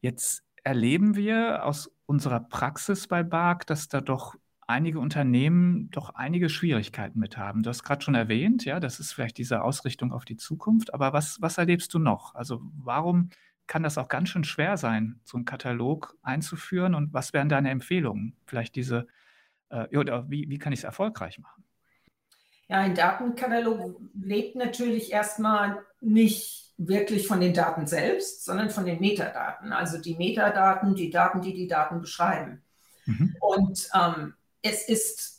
Jetzt 0.02 0.44
erleben 0.64 1.16
wir 1.16 1.64
aus 1.64 1.90
unserer 2.06 2.42
Praxis 2.42 3.08
bei 3.08 3.24
BARC, 3.24 3.66
dass 3.66 3.88
da 3.88 4.02
doch 4.02 4.36
einige 4.68 5.00
Unternehmen 5.00 5.90
doch 5.92 6.14
einige 6.14 6.50
Schwierigkeiten 6.50 7.20
mit 7.20 7.38
haben. 7.38 7.64
Du 7.64 7.70
hast 7.70 7.84
gerade 7.84 8.04
schon 8.04 8.16
erwähnt, 8.16 8.66
ja, 8.66 8.80
das 8.80 9.00
ist 9.00 9.14
vielleicht 9.14 9.38
diese 9.38 9.64
Ausrichtung 9.64 10.12
auf 10.12 10.26
die 10.26 10.36
Zukunft. 10.36 10.94
Aber 10.94 11.14
was, 11.14 11.42
was 11.42 11.58
erlebst 11.58 11.94
du 11.94 12.00
noch? 12.00 12.36
Also 12.36 12.62
warum 12.78 13.30
kann 13.66 13.84
das 13.84 13.98
auch 13.98 14.10
ganz 14.10 14.30
schön 14.30 14.44
schwer 14.44 14.78
sein, 14.78 15.20
so 15.24 15.38
einen 15.38 15.46
Katalog 15.46 16.16
einzuführen? 16.22 16.96
Und 16.96 17.14
was 17.14 17.34
wären 17.34 17.50
deine 17.50 17.70
Empfehlungen? 17.70 18.36
Vielleicht 18.46 18.76
diese 18.76 19.08
äh, 19.70 19.98
oder 19.98 20.30
wie, 20.30 20.50
wie 20.50 20.60
kann 20.60 20.74
ich 20.74 20.80
es 20.80 20.86
erfolgreich 20.86 21.40
machen? 21.40 21.64
Ja, 22.68 22.80
ein 22.80 22.96
Datenkatalog 22.96 24.02
lebt 24.14 24.56
natürlich 24.56 25.14
erstmal 25.14 25.80
nicht 26.02 26.74
wirklich 26.78 27.26
von 27.26 27.40
den 27.40 27.54
Daten 27.54 27.88
selbst, 27.88 28.44
sondern 28.44 28.70
von 28.70 28.86
den 28.86 29.00
Metadaten. 29.00 29.72
Also 29.72 29.98
die 29.98 30.16
Metadaten, 30.16 30.94
die 30.94 31.10
Daten, 31.10 31.42
die 31.42 31.54
die 31.54 31.68
Daten 31.68 32.02
beschreiben. 32.02 32.62
Mhm. 33.06 33.36
Und 33.40 33.90
ähm, 33.96 34.34
es 34.62 34.88
ist 34.88 35.38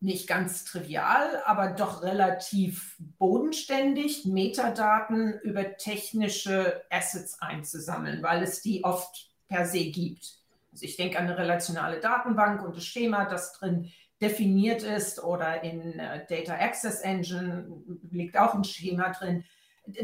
nicht 0.00 0.26
ganz 0.26 0.64
trivial, 0.64 1.42
aber 1.46 1.68
doch 1.68 2.02
relativ 2.02 2.96
bodenständig, 3.18 4.26
Metadaten 4.26 5.38
über 5.40 5.76
technische 5.76 6.82
Assets 6.90 7.40
einzusammeln, 7.40 8.22
weil 8.22 8.42
es 8.42 8.60
die 8.60 8.84
oft 8.84 9.30
per 9.48 9.66
se 9.66 9.86
gibt. 9.86 10.36
Also 10.72 10.84
ich 10.84 10.96
denke 10.96 11.18
an 11.18 11.24
eine 11.24 11.38
relationale 11.38 12.00
Datenbank 12.00 12.62
und 12.62 12.76
das 12.76 12.84
Schema, 12.84 13.24
das 13.24 13.52
drin 13.54 13.90
definiert 14.20 14.82
ist 14.82 15.22
oder 15.22 15.62
in 15.62 15.98
äh, 15.98 16.26
Data 16.28 16.54
Access 16.54 17.00
Engine 17.00 17.66
liegt 18.10 18.36
auch 18.36 18.54
ein 18.54 18.64
Schema 18.64 19.10
drin. 19.10 19.44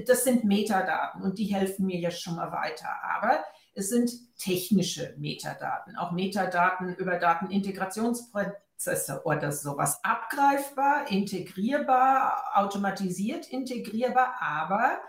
Das 0.07 0.25
sind 0.25 0.45
Metadaten 0.45 1.23
und 1.23 1.39
die 1.39 1.55
helfen 1.55 1.87
mir 1.87 1.99
ja 1.99 2.11
schon 2.11 2.37
mal 2.37 2.53
weiter. 2.53 2.89
Aber 3.03 3.45
es 3.75 3.89
sind 3.89 4.13
technische 4.37 5.15
Metadaten, 5.19 5.97
auch 5.97 6.13
Metadaten 6.13 6.95
über 6.97 7.19
Datenintegrationsprozesse 7.19 9.23
oder 9.25 9.51
sowas. 9.53 10.05
Abgreifbar, 10.05 11.11
integrierbar, 11.11 12.43
automatisiert 12.55 13.49
integrierbar, 13.49 14.35
aber 14.41 15.01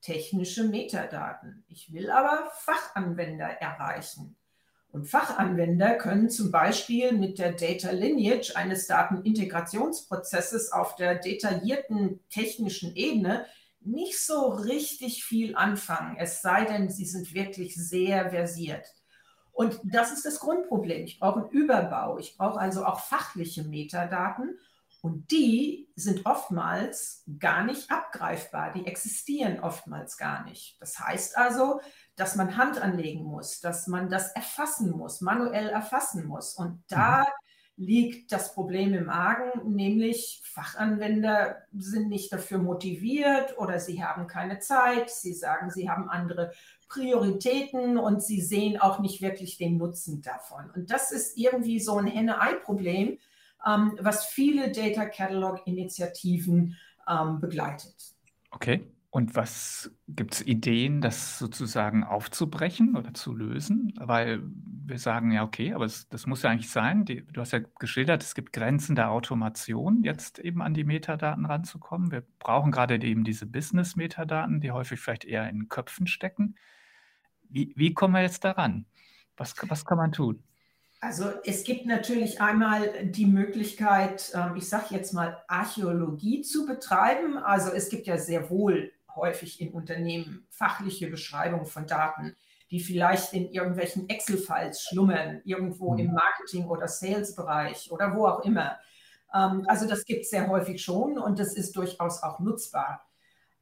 technische 0.00 0.64
Metadaten. 0.64 1.64
Ich 1.68 1.92
will 1.92 2.10
aber 2.10 2.50
Fachanwender 2.52 3.46
erreichen. 3.46 4.36
Und 4.90 5.04
Fachanwender 5.04 5.96
können 5.96 6.30
zum 6.30 6.50
Beispiel 6.50 7.12
mit 7.12 7.38
der 7.38 7.52
Data 7.52 7.90
Lineage 7.90 8.56
eines 8.56 8.86
Datenintegrationsprozesses 8.86 10.72
auf 10.72 10.96
der 10.96 11.16
detaillierten 11.16 12.20
technischen 12.30 12.96
Ebene 12.96 13.44
nicht 13.80 14.20
so 14.24 14.48
richtig 14.48 15.24
viel 15.24 15.56
anfangen, 15.56 16.16
es 16.18 16.42
sei 16.42 16.64
denn, 16.64 16.90
sie 16.90 17.06
sind 17.06 17.34
wirklich 17.34 17.74
sehr 17.76 18.30
versiert. 18.30 18.86
Und 19.52 19.80
das 19.82 20.12
ist 20.12 20.24
das 20.24 20.38
Grundproblem. 20.38 21.04
Ich 21.04 21.18
brauche 21.18 21.40
einen 21.40 21.50
Überbau. 21.50 22.18
Ich 22.18 22.36
brauche 22.36 22.60
also 22.60 22.84
auch 22.84 23.00
fachliche 23.00 23.64
Metadaten. 23.64 24.56
Und 25.00 25.30
die 25.32 25.88
sind 25.96 26.26
oftmals 26.26 27.24
gar 27.40 27.64
nicht 27.64 27.90
abgreifbar. 27.90 28.72
Die 28.72 28.86
existieren 28.86 29.58
oftmals 29.60 30.16
gar 30.16 30.44
nicht. 30.44 30.76
Das 30.80 31.00
heißt 31.00 31.36
also, 31.36 31.80
dass 32.14 32.36
man 32.36 32.56
Hand 32.56 32.80
anlegen 32.80 33.24
muss, 33.24 33.60
dass 33.60 33.88
man 33.88 34.08
das 34.08 34.30
erfassen 34.32 34.90
muss, 34.90 35.20
manuell 35.20 35.68
erfassen 35.68 36.26
muss. 36.26 36.54
Und 36.54 36.84
da 36.88 37.20
mhm. 37.20 37.26
Liegt 37.78 38.32
das 38.32 38.54
Problem 38.54 38.92
im 38.92 39.08
Argen, 39.08 39.74
nämlich 39.74 40.42
Fachanwender 40.44 41.62
sind 41.72 42.08
nicht 42.08 42.32
dafür 42.32 42.58
motiviert 42.58 43.56
oder 43.56 43.78
sie 43.78 44.02
haben 44.02 44.26
keine 44.26 44.58
Zeit, 44.58 45.10
sie 45.10 45.32
sagen, 45.32 45.70
sie 45.70 45.88
haben 45.88 46.10
andere 46.10 46.52
Prioritäten 46.88 47.96
und 47.96 48.22
sie 48.22 48.40
sehen 48.40 48.80
auch 48.80 48.98
nicht 48.98 49.22
wirklich 49.22 49.58
den 49.58 49.76
Nutzen 49.76 50.22
davon. 50.22 50.70
Und 50.74 50.90
das 50.90 51.12
ist 51.12 51.38
irgendwie 51.38 51.78
so 51.78 51.96
ein 51.98 52.06
Henne-Ei-Problem, 52.06 53.18
ähm, 53.64 53.98
was 54.00 54.26
viele 54.26 54.72
Data 54.72 55.06
Catalog-Initiativen 55.06 56.76
ähm, 57.08 57.40
begleitet. 57.40 57.94
Okay. 58.50 58.84
Und 59.10 59.34
was 59.34 59.90
gibt 60.06 60.34
es 60.34 60.46
Ideen, 60.46 61.00
das 61.00 61.38
sozusagen 61.38 62.04
aufzubrechen 62.04 62.94
oder 62.94 63.14
zu 63.14 63.34
lösen? 63.34 63.94
Weil 63.96 64.42
wir 64.84 64.98
sagen 64.98 65.32
ja, 65.32 65.44
okay, 65.44 65.72
aber 65.72 65.86
es, 65.86 66.08
das 66.10 66.26
muss 66.26 66.42
ja 66.42 66.50
eigentlich 66.50 66.70
sein. 66.70 67.06
Die, 67.06 67.24
du 67.26 67.40
hast 67.40 67.52
ja 67.52 67.60
geschildert, 67.78 68.22
es 68.22 68.34
gibt 68.34 68.52
Grenzen 68.52 68.96
der 68.96 69.10
Automation, 69.10 70.02
jetzt 70.02 70.38
eben 70.38 70.60
an 70.60 70.74
die 70.74 70.84
Metadaten 70.84 71.46
ranzukommen. 71.46 72.10
Wir 72.10 72.22
brauchen 72.38 72.70
gerade 72.70 73.02
eben 73.02 73.24
diese 73.24 73.46
Business-Metadaten, 73.46 74.60
die 74.60 74.72
häufig 74.72 75.00
vielleicht 75.00 75.24
eher 75.24 75.48
in 75.48 75.70
Köpfen 75.70 76.06
stecken. 76.06 76.56
Wie, 77.48 77.72
wie 77.76 77.94
kommen 77.94 78.12
wir 78.12 78.22
jetzt 78.22 78.44
daran? 78.44 78.84
Was, 79.38 79.54
was 79.68 79.86
kann 79.86 79.96
man 79.96 80.12
tun? 80.12 80.42
Also 81.00 81.30
es 81.44 81.64
gibt 81.64 81.86
natürlich 81.86 82.42
einmal 82.42 83.06
die 83.06 83.26
Möglichkeit, 83.26 84.32
ähm, 84.34 84.56
ich 84.56 84.68
sage 84.68 84.86
jetzt 84.90 85.14
mal, 85.14 85.38
Archäologie 85.46 86.42
zu 86.42 86.66
betreiben. 86.66 87.38
Also 87.38 87.70
es 87.70 87.88
gibt 87.88 88.06
ja 88.06 88.18
sehr 88.18 88.50
wohl 88.50 88.92
häufig 89.18 89.60
in 89.60 89.72
Unternehmen 89.72 90.46
fachliche 90.48 91.08
Beschreibung 91.08 91.66
von 91.66 91.86
Daten, 91.86 92.36
die 92.70 92.80
vielleicht 92.80 93.32
in 93.32 93.50
irgendwelchen 93.50 94.08
Excel-Files 94.08 94.82
schlummern, 94.82 95.40
irgendwo 95.44 95.94
im 95.94 96.08
mhm. 96.08 96.14
Marketing- 96.14 96.68
oder 96.68 96.88
Sales-Bereich 96.88 97.90
oder 97.90 98.14
wo 98.14 98.26
auch 98.26 98.44
immer. 98.44 98.78
Ähm, 99.34 99.64
also 99.66 99.86
das 99.86 100.04
gibt 100.04 100.22
es 100.22 100.30
sehr 100.30 100.48
häufig 100.48 100.82
schon 100.82 101.18
und 101.18 101.38
das 101.38 101.54
ist 101.54 101.76
durchaus 101.76 102.22
auch 102.22 102.40
nutzbar. 102.40 103.04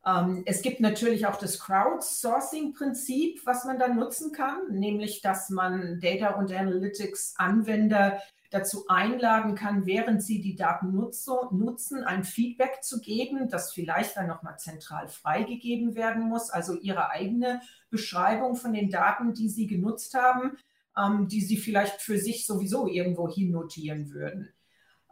Ähm, 0.06 0.42
es 0.46 0.62
gibt 0.62 0.80
natürlich 0.80 1.26
auch 1.26 1.36
das 1.36 1.58
Crowdsourcing-Prinzip, 1.58 3.44
was 3.44 3.64
man 3.64 3.78
dann 3.78 3.96
nutzen 3.96 4.32
kann, 4.32 4.60
nämlich 4.70 5.20
dass 5.20 5.50
man 5.50 6.00
Data- 6.00 6.34
und 6.34 6.52
Analytics-Anwender 6.52 8.20
dazu 8.50 8.86
einladen 8.88 9.54
kann, 9.54 9.86
während 9.86 10.22
sie 10.22 10.40
die 10.40 10.56
Daten 10.56 10.92
nutzen, 10.92 12.04
ein 12.04 12.24
Feedback 12.24 12.82
zu 12.82 13.00
geben, 13.00 13.48
das 13.48 13.72
vielleicht 13.72 14.16
dann 14.16 14.28
nochmal 14.28 14.58
zentral 14.58 15.08
freigegeben 15.08 15.94
werden 15.94 16.28
muss, 16.28 16.50
also 16.50 16.74
ihre 16.74 17.10
eigene 17.10 17.60
Beschreibung 17.90 18.56
von 18.56 18.72
den 18.72 18.90
Daten, 18.90 19.34
die 19.34 19.48
sie 19.48 19.66
genutzt 19.66 20.14
haben, 20.14 20.56
ähm, 20.96 21.28
die 21.28 21.40
sie 21.40 21.56
vielleicht 21.56 22.00
für 22.00 22.18
sich 22.18 22.46
sowieso 22.46 22.86
irgendwo 22.86 23.28
hin 23.28 23.50
notieren 23.50 24.10
würden. 24.10 24.50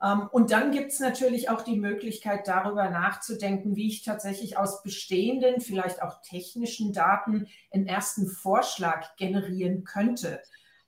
Ähm, 0.02 0.28
und 0.32 0.50
dann 0.50 0.70
gibt 0.70 0.92
es 0.92 1.00
natürlich 1.00 1.48
auch 1.50 1.62
die 1.62 1.78
Möglichkeit, 1.78 2.48
darüber 2.48 2.90
nachzudenken, 2.90 3.76
wie 3.76 3.88
ich 3.88 4.02
tatsächlich 4.02 4.58
aus 4.58 4.82
bestehenden, 4.82 5.60
vielleicht 5.60 6.02
auch 6.02 6.20
technischen 6.22 6.92
Daten 6.92 7.46
einen 7.72 7.86
ersten 7.86 8.26
Vorschlag 8.26 9.16
generieren 9.16 9.84
könnte. 9.84 10.40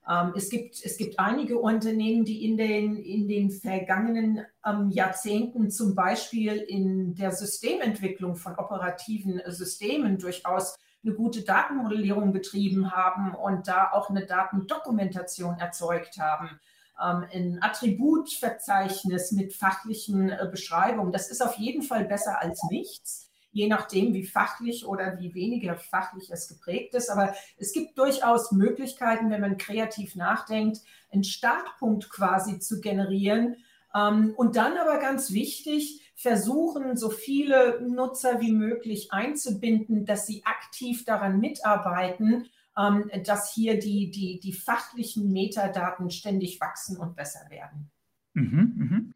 Ähm, 0.08 0.32
es, 0.36 0.50
gibt, 0.50 0.84
es 0.84 0.96
gibt 0.96 1.18
einige 1.18 1.58
Unternehmen, 1.58 2.24
die 2.24 2.44
in 2.44 2.56
den, 2.56 2.96
in 2.96 3.26
den 3.26 3.50
vergangenen 3.50 4.44
ähm, 4.64 4.90
Jahrzehnten 4.90 5.70
zum 5.70 5.94
Beispiel 5.94 6.52
in 6.52 7.14
der 7.14 7.32
Systementwicklung 7.32 8.36
von 8.36 8.54
operativen 8.56 9.42
Systemen 9.46 10.18
durchaus 10.18 10.76
eine 11.04 11.14
gute 11.14 11.42
Datenmodellierung 11.42 12.32
betrieben 12.32 12.92
haben 12.92 13.34
und 13.34 13.68
da 13.68 13.90
auch 13.92 14.10
eine 14.10 14.26
Datendokumentation 14.26 15.58
erzeugt 15.58 16.18
haben. 16.18 16.60
ähm, 17.02 17.26
ein 17.32 17.58
Attributverzeichnis 17.62 19.32
mit 19.32 19.52
fachlichen 19.54 20.30
äh, 20.30 20.48
Beschreibungen. 20.50 21.12
Das 21.12 21.28
ist 21.28 21.42
auf 21.42 21.56
jeden 21.56 21.82
Fall 21.82 22.04
besser 22.04 22.40
als 22.40 22.62
nichts, 22.70 23.25
je 23.56 23.68
nachdem, 23.68 24.12
wie 24.12 24.26
fachlich 24.26 24.86
oder 24.86 25.18
wie 25.18 25.34
weniger 25.34 25.76
fachlich 25.76 26.30
es 26.30 26.46
geprägt 26.46 26.94
ist. 26.94 27.08
Aber 27.08 27.34
es 27.56 27.72
gibt 27.72 27.96
durchaus 27.96 28.52
Möglichkeiten, 28.52 29.30
wenn 29.30 29.40
man 29.40 29.56
kreativ 29.56 30.14
nachdenkt, 30.14 30.82
einen 31.10 31.24
Startpunkt 31.24 32.10
quasi 32.10 32.58
zu 32.58 32.82
generieren. 32.82 33.56
Ähm, 33.94 34.34
und 34.36 34.56
dann 34.56 34.76
aber 34.76 34.98
ganz 34.98 35.32
wichtig, 35.32 36.02
versuchen, 36.14 36.98
so 36.98 37.08
viele 37.08 37.80
Nutzer 37.80 38.40
wie 38.40 38.52
möglich 38.52 39.10
einzubinden, 39.10 40.04
dass 40.04 40.26
sie 40.26 40.44
aktiv 40.44 41.06
daran 41.06 41.40
mitarbeiten, 41.40 42.50
ähm, 42.76 43.10
dass 43.24 43.54
hier 43.54 43.78
die, 43.78 44.10
die, 44.10 44.38
die 44.38 44.52
fachlichen 44.52 45.32
Metadaten 45.32 46.10
ständig 46.10 46.60
wachsen 46.60 46.98
und 46.98 47.16
besser 47.16 47.48
werden. 47.48 47.90
Mhm, 48.34 48.72
mhm. 48.76 49.14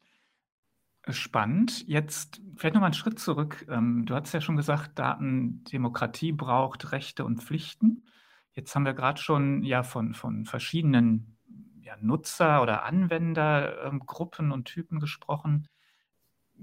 Spannend. 1.12 1.86
Jetzt 1.86 2.40
vielleicht 2.56 2.74
noch 2.74 2.80
mal 2.80 2.86
einen 2.86 2.94
Schritt 2.94 3.18
zurück. 3.18 3.66
Ähm, 3.68 4.06
du 4.06 4.14
hast 4.14 4.32
ja 4.32 4.40
schon 4.40 4.56
gesagt, 4.56 4.98
Datendemokratie 4.98 6.32
braucht 6.32 6.92
Rechte 6.92 7.24
und 7.24 7.42
Pflichten. 7.42 8.04
Jetzt 8.52 8.74
haben 8.74 8.84
wir 8.84 8.94
gerade 8.94 9.20
schon 9.20 9.62
ja 9.62 9.82
von, 9.82 10.14
von 10.14 10.44
verschiedenen 10.44 11.36
ja, 11.80 11.96
Nutzer- 12.00 12.62
oder 12.62 12.84
Anwendergruppen 12.84 14.52
und 14.52 14.64
Typen 14.64 15.00
gesprochen 15.00 15.68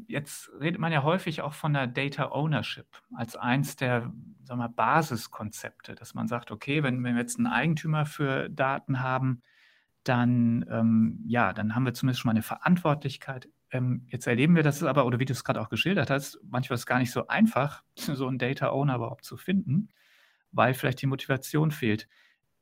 jetzt 0.08 0.52
redet 0.60 0.80
man 0.80 0.92
ja 0.92 1.04
häufig 1.04 1.42
auch 1.42 1.54
von 1.54 1.74
der 1.74 1.88
Data 1.88 2.32
Ownership 2.32 2.86
als 3.16 3.36
eins 3.36 3.76
der 3.76 4.12
sagen 4.44 4.60
wir, 4.62 4.70
Basiskonzepte, 4.70 5.96
dass 5.96 6.14
man 6.14 6.28
sagt, 6.28 6.52
okay, 6.52 6.82
wenn, 6.82 7.04
wenn 7.04 7.16
wir 7.16 7.22
jetzt 7.22 7.38
einen 7.38 7.48
Eigentümer 7.48 8.06
für 8.06 8.50
Daten 8.50 9.02
haben, 9.02 9.42
dann, 10.04 10.66
ähm, 10.70 11.20
ja, 11.28 11.52
dann 11.52 11.76
haben 11.76 11.86
wir 11.86 11.94
zumindest 11.94 12.22
schon 12.22 12.30
mal 12.30 12.34
eine 12.34 12.44
Verantwortlichkeit. 12.44 13.50
Ähm, 13.72 14.06
jetzt 14.08 14.28
erleben 14.28 14.56
wir 14.56 14.64
das 14.64 14.82
aber, 14.84 15.06
oder 15.06 15.20
wie 15.20 15.26
du 15.26 15.34
es 15.34 15.44
gerade 15.44 15.62
auch 15.62 15.70
geschildert 15.70 16.10
hast, 16.10 16.40
manchmal 16.44 16.76
ist 16.76 16.82
es 16.82 16.86
gar 16.86 17.00
nicht 17.00 17.12
so 17.12 17.28
einfach, 17.28 17.84
so 17.96 18.28
einen 18.28 18.38
Data 18.38 18.70
Owner 18.70 18.96
überhaupt 18.96 19.26
zu 19.26 19.38
finden, 19.38 19.90
weil 20.52 20.74
vielleicht 20.74 21.02
die 21.02 21.08
Motivation 21.08 21.72
fehlt. 21.72 22.08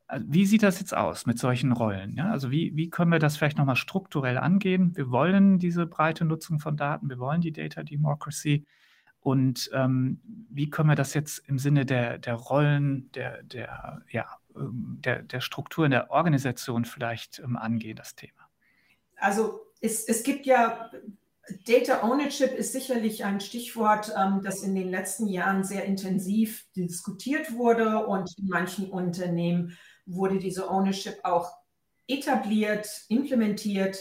Also, 0.07 0.25
wie 0.29 0.45
sieht 0.45 0.63
das 0.63 0.79
jetzt 0.79 0.95
aus 0.95 1.25
mit 1.25 1.39
solchen 1.39 1.71
Rollen? 1.71 2.15
Ja, 2.15 2.29
also 2.31 2.51
wie, 2.51 2.75
wie 2.75 2.89
können 2.89 3.11
wir 3.11 3.19
das 3.19 3.37
vielleicht 3.37 3.57
nochmal 3.57 3.75
strukturell 3.75 4.37
angehen? 4.37 4.95
Wir 4.95 5.09
wollen 5.09 5.57
diese 5.57 5.87
breite 5.87 6.25
Nutzung 6.25 6.59
von 6.59 6.77
Daten, 6.77 7.09
wir 7.09 7.19
wollen 7.19 7.41
die 7.41 7.51
Data 7.51 7.83
Democracy. 7.83 8.65
Und 9.19 9.71
ähm, 9.73 10.21
wie 10.51 10.69
können 10.69 10.89
wir 10.89 10.95
das 10.95 11.15
jetzt 11.15 11.39
im 11.47 11.57
Sinne 11.57 11.87
der, 11.87 12.19
der 12.19 12.35
Rollen, 12.35 13.11
der, 13.13 13.41
der, 13.41 14.03
ja, 14.11 14.27
ähm, 14.55 14.99
der, 15.03 15.23
der 15.23 15.41
Struktur 15.41 15.85
in 15.85 15.91
der 15.91 16.11
Organisation 16.11 16.85
vielleicht 16.85 17.39
ähm, 17.39 17.55
angehen, 17.55 17.95
das 17.95 18.13
Thema? 18.13 18.47
Also 19.17 19.61
es, 19.81 20.07
es 20.07 20.23
gibt 20.23 20.45
ja, 20.45 20.89
Data 21.67 22.01
Ownership 22.03 22.53
ist 22.53 22.73
sicherlich 22.73 23.23
ein 23.23 23.39
Stichwort, 23.39 24.11
ähm, 24.17 24.41
das 24.43 24.63
in 24.63 24.75
den 24.75 24.89
letzten 24.89 25.27
Jahren 25.27 25.63
sehr 25.63 25.85
intensiv 25.85 26.65
diskutiert 26.75 27.53
wurde 27.53 28.05
und 28.07 28.37
in 28.37 28.47
manchen 28.47 28.89
Unternehmen 28.89 29.77
wurde 30.05 30.39
diese 30.39 30.69
Ownership 30.69 31.19
auch 31.23 31.51
etabliert, 32.07 32.87
implementiert. 33.09 33.97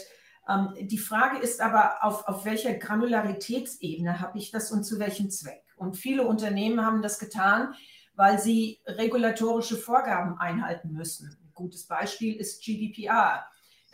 Ähm, 0.49 0.73
die 0.79 0.97
Frage 0.97 1.39
ist 1.39 1.61
aber, 1.61 2.03
auf, 2.03 2.27
auf 2.27 2.45
welcher 2.45 2.73
Granularitätsebene 2.73 4.19
habe 4.19 4.37
ich 4.37 4.51
das 4.51 4.71
und 4.71 4.83
zu 4.83 4.99
welchem 4.99 5.29
Zweck? 5.29 5.63
Und 5.75 5.97
viele 5.97 6.25
Unternehmen 6.25 6.83
haben 6.83 7.01
das 7.01 7.19
getan, 7.19 7.75
weil 8.15 8.39
sie 8.39 8.79
regulatorische 8.85 9.75
Vorgaben 9.75 10.37
einhalten 10.39 10.93
müssen. 10.93 11.37
Ein 11.43 11.51
gutes 11.53 11.85
Beispiel 11.85 12.35
ist 12.35 12.63
GDPR. 12.63 13.45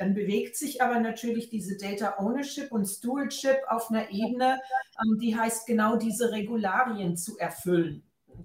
Dann 0.01 0.15
bewegt 0.15 0.55
sich 0.55 0.81
aber 0.81 0.99
natürlich 0.99 1.49
diese 1.49 1.77
Data 1.77 2.15
Ownership 2.17 2.71
und 2.71 2.85
Stewardship 2.85 3.59
auf 3.67 3.91
einer 3.91 4.09
Ebene, 4.09 4.59
ähm, 5.03 5.19
die 5.19 5.37
heißt 5.37 5.67
genau 5.67 5.95
diese 5.95 6.31
Regularien 6.31 7.15
zu 7.15 7.37
erfüllen 7.37 8.03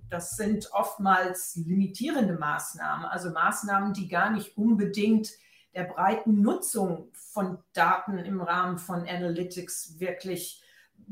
das 0.09 0.37
sind 0.37 0.73
oftmals 0.73 1.57
limitierende 1.57 2.35
Maßnahmen, 2.35 3.07
also 3.07 3.31
Maßnahmen, 3.31 3.93
die 3.93 4.09
gar 4.09 4.31
nicht 4.31 4.57
unbedingt 4.57 5.31
der 5.75 5.85
breiten 5.85 6.41
Nutzung 6.43 7.09
von 7.13 7.59
Daten 7.73 8.19
im 8.19 8.41
Rahmen 8.41 8.79
von 8.79 9.07
Analytics 9.07 9.99
wirklich 9.99 10.63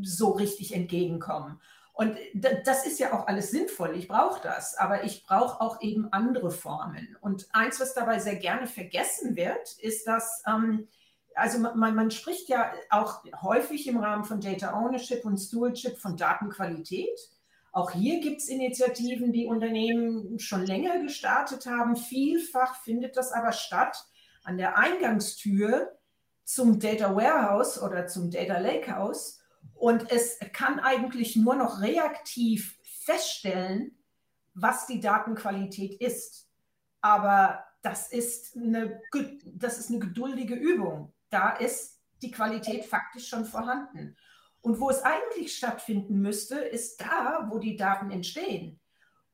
so 0.00 0.30
richtig 0.32 0.74
entgegenkommen. 0.74 1.60
Und 1.94 2.18
das 2.64 2.84
ist 2.84 2.98
ja 2.98 3.12
auch 3.12 3.28
alles 3.28 3.52
sinnvoll. 3.52 3.96
Ich 3.96 4.08
brauche 4.08 4.42
das, 4.42 4.76
aber 4.76 5.04
ich 5.04 5.24
brauche 5.24 5.60
auch 5.60 5.80
eben 5.80 6.12
andere 6.12 6.50
Formen. 6.50 7.16
Und 7.20 7.46
eins, 7.52 7.78
was 7.78 7.94
dabei 7.94 8.18
sehr 8.18 8.34
gerne 8.34 8.66
vergessen 8.66 9.36
wird, 9.36 9.78
ist, 9.78 10.08
dass, 10.08 10.42
ähm, 10.44 10.88
also 11.36 11.60
man, 11.60 11.94
man, 11.94 12.10
spricht 12.10 12.48
ja 12.48 12.72
auch 12.90 13.22
häufig 13.42 13.86
im 13.86 13.98
Rahmen 13.98 14.24
von 14.24 14.40
Data 14.40 14.72
Ownership 14.72 15.24
und 15.24 15.38
Stewardship 15.38 15.96
von 15.96 16.16
Datenqualität. 16.16 17.16
Auch 17.70 17.92
hier 17.92 18.20
gibt 18.20 18.40
es 18.40 18.48
Initiativen, 18.48 19.32
die 19.32 19.46
Unternehmen 19.46 20.40
schon 20.40 20.66
länger 20.66 20.98
gestartet 20.98 21.66
haben. 21.66 21.94
Vielfach 21.94 22.74
findet 22.82 23.16
das 23.16 23.30
aber 23.30 23.52
statt 23.52 24.04
an 24.42 24.58
der 24.58 24.76
Eingangstür 24.76 25.96
zum 26.42 26.80
Data 26.80 27.14
Warehouse 27.14 27.80
oder 27.80 28.08
zum 28.08 28.32
Data 28.32 28.58
Lakehouse. 28.58 29.43
Und 29.74 30.10
es 30.10 30.38
kann 30.52 30.80
eigentlich 30.80 31.36
nur 31.36 31.56
noch 31.56 31.80
reaktiv 31.80 32.78
feststellen, 33.04 33.98
was 34.54 34.86
die 34.86 35.00
Datenqualität 35.00 36.00
ist. 36.00 36.48
Aber 37.00 37.64
das 37.82 38.10
ist 38.10 38.56
eine, 38.56 39.00
das 39.44 39.78
ist 39.78 39.90
eine 39.90 39.98
geduldige 39.98 40.54
Übung. 40.54 41.12
Da 41.28 41.50
ist 41.50 42.00
die 42.22 42.30
Qualität 42.30 42.86
faktisch 42.86 43.28
schon 43.28 43.44
vorhanden. 43.44 44.16
Und 44.62 44.80
wo 44.80 44.88
es 44.88 45.02
eigentlich 45.02 45.54
stattfinden 45.56 46.20
müsste, 46.20 46.56
ist 46.56 47.00
da, 47.00 47.48
wo 47.50 47.58
die 47.58 47.76
Daten 47.76 48.10
entstehen. 48.10 48.80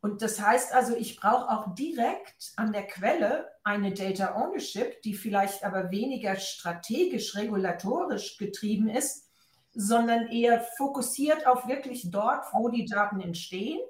Und 0.01 0.23
das 0.23 0.41
heißt 0.41 0.73
also, 0.73 0.97
ich 0.97 1.21
brauche 1.21 1.49
auch 1.49 1.75
direkt 1.75 2.53
an 2.57 2.73
der 2.73 2.87
Quelle 2.87 3.49
eine 3.63 3.93
Data 3.93 4.35
Ownership, 4.35 5.03
die 5.03 5.15
vielleicht 5.15 5.63
aber 5.63 5.91
weniger 5.91 6.37
strategisch, 6.37 7.37
regulatorisch 7.37 8.39
getrieben 8.39 8.89
ist, 8.89 9.30
sondern 9.73 10.29
eher 10.29 10.61
fokussiert 10.77 11.47
auf 11.47 11.67
wirklich 11.69 12.11
dort, 12.11 12.45
wo 12.53 12.69
die 12.69 12.87
Daten 12.87 13.21
entstehen, 13.21 13.81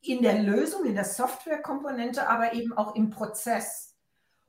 in 0.00 0.22
der 0.22 0.42
Lösung, 0.42 0.84
in 0.84 0.94
der 0.94 1.04
Softwarekomponente, 1.04 2.28
aber 2.28 2.54
eben 2.54 2.72
auch 2.72 2.96
im 2.96 3.10
Prozess. 3.10 3.94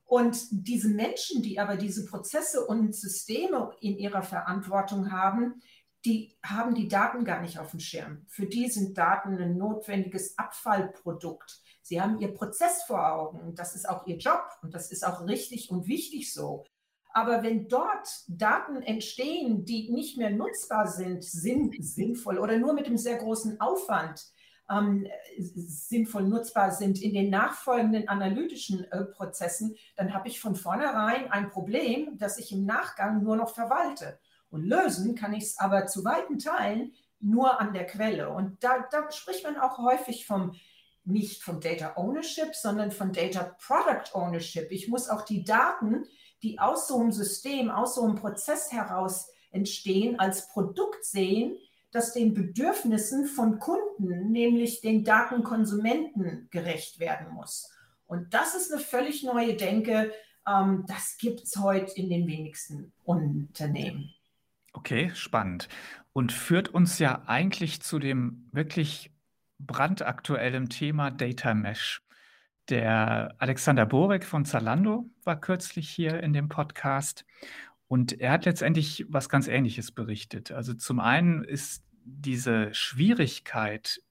Und 0.05 0.47
diese 0.51 0.89
Menschen, 0.89 1.41
die 1.41 1.59
aber 1.59 1.77
diese 1.77 2.05
Prozesse 2.05 2.65
und 2.65 2.95
Systeme 2.95 3.71
in 3.81 3.97
ihrer 3.97 4.23
Verantwortung 4.23 5.11
haben, 5.11 5.61
die 6.05 6.35
haben 6.43 6.75
die 6.75 6.87
Daten 6.87 7.23
gar 7.23 7.41
nicht 7.41 7.59
auf 7.59 7.71
dem 7.71 7.79
Schirm. 7.79 8.25
Für 8.27 8.45
die 8.45 8.69
sind 8.69 8.97
Daten 8.97 9.37
ein 9.37 9.57
notwendiges 9.57 10.37
Abfallprodukt. 10.37 11.61
Sie 11.81 12.01
haben 12.01 12.19
ihr 12.19 12.33
Prozess 12.33 12.83
vor 12.83 13.07
Augen. 13.11 13.55
Das 13.55 13.75
ist 13.75 13.87
auch 13.87 14.05
ihr 14.05 14.17
Job 14.17 14.43
und 14.61 14.73
das 14.73 14.91
ist 14.91 15.05
auch 15.05 15.25
richtig 15.25 15.69
und 15.69 15.87
wichtig 15.87 16.33
so. 16.33 16.65
Aber 17.13 17.43
wenn 17.43 17.67
dort 17.67 18.09
Daten 18.27 18.81
entstehen, 18.81 19.65
die 19.65 19.91
nicht 19.91 20.17
mehr 20.17 20.31
nutzbar 20.31 20.87
sind, 20.87 21.23
sinn, 21.23 21.71
sinnvoll 21.79 22.39
oder 22.39 22.57
nur 22.57 22.73
mit 22.73 22.87
einem 22.87 22.97
sehr 22.97 23.17
großen 23.17 23.61
Aufwand 23.61 24.25
ähm, 24.69 25.07
sinnvoll 25.37 26.23
nutzbar 26.23 26.71
sind 26.71 27.01
in 27.01 27.13
den 27.13 27.29
nachfolgenden 27.29 28.07
analytischen 28.07 28.91
äh, 28.91 29.05
Prozessen, 29.05 29.75
dann 29.95 30.13
habe 30.13 30.27
ich 30.27 30.39
von 30.39 30.55
vornherein 30.55 31.31
ein 31.31 31.49
Problem, 31.49 32.17
das 32.17 32.39
ich 32.39 32.51
im 32.51 32.65
Nachgang 32.65 33.21
nur 33.21 33.35
noch 33.35 33.53
verwalte. 33.53 34.19
Und 34.49 34.63
lösen 34.63 35.15
kann 35.15 35.33
ich 35.33 35.43
es 35.43 35.59
aber 35.59 35.85
zu 35.85 36.03
weiten 36.03 36.39
Teilen 36.39 36.93
nur 37.19 37.59
an 37.59 37.73
der 37.73 37.85
Quelle. 37.85 38.29
Und 38.29 38.63
da, 38.63 38.85
da 38.91 39.11
spricht 39.11 39.43
man 39.43 39.57
auch 39.57 39.77
häufig 39.77 40.25
vom 40.25 40.53
nicht 41.05 41.43
vom 41.43 41.59
Data 41.59 41.97
Ownership, 41.97 42.55
sondern 42.55 42.91
von 42.91 43.11
Data 43.11 43.55
Product 43.59 44.13
Ownership. 44.13 44.71
Ich 44.71 44.87
muss 44.87 45.09
auch 45.09 45.23
die 45.23 45.43
Daten, 45.43 46.05
die 46.43 46.59
aus 46.59 46.87
so 46.87 46.99
einem 46.99 47.11
System, 47.11 47.71
aus 47.71 47.95
so 47.95 48.03
einem 48.03 48.15
Prozess 48.15 48.71
heraus 48.71 49.29
entstehen, 49.51 50.19
als 50.19 50.49
Produkt 50.49 51.05
sehen, 51.05 51.57
das 51.91 52.13
den 52.13 52.33
Bedürfnissen 52.33 53.27
von 53.27 53.59
Kunden, 53.59 54.31
nämlich 54.31 54.81
den 54.81 55.03
Datenkonsumenten, 55.03 56.49
gerecht 56.51 56.99
werden 56.99 57.33
muss. 57.33 57.71
Und 58.07 58.33
das 58.33 58.55
ist 58.55 58.71
eine 58.71 58.81
völlig 58.81 59.23
neue 59.23 59.55
Denke. 59.55 60.11
Ähm, 60.47 60.85
das 60.87 61.17
gibt 61.17 61.43
es 61.43 61.55
heute 61.57 61.93
in 61.95 62.09
den 62.09 62.27
wenigsten 62.27 62.91
Unternehmen. 63.05 64.13
Okay, 64.73 65.11
spannend. 65.13 65.69
Und 66.13 66.31
führt 66.31 66.69
uns 66.69 66.99
ja 66.99 67.23
eigentlich 67.27 67.81
zu 67.81 67.99
dem 67.99 68.49
wirklich 68.51 69.11
brandaktuellen 69.59 70.69
Thema 70.69 71.11
Data 71.11 71.53
Mesh. 71.53 72.01
Der 72.69 73.35
Alexander 73.39 73.85
Borek 73.85 74.23
von 74.23 74.45
Zalando 74.45 75.09
war 75.23 75.39
kürzlich 75.39 75.89
hier 75.89 76.23
in 76.23 76.31
dem 76.31 76.47
Podcast 76.47 77.25
und 77.89 78.19
er 78.21 78.31
hat 78.31 78.45
letztendlich 78.45 79.05
was 79.09 79.27
ganz 79.27 79.47
Ähnliches 79.47 79.91
berichtet. 79.91 80.51
Also 80.51 80.73
zum 80.73 81.01
einen 81.01 81.43
ist 81.43 81.83
diese 82.05 82.73
Schwierigkeit, 82.73 84.01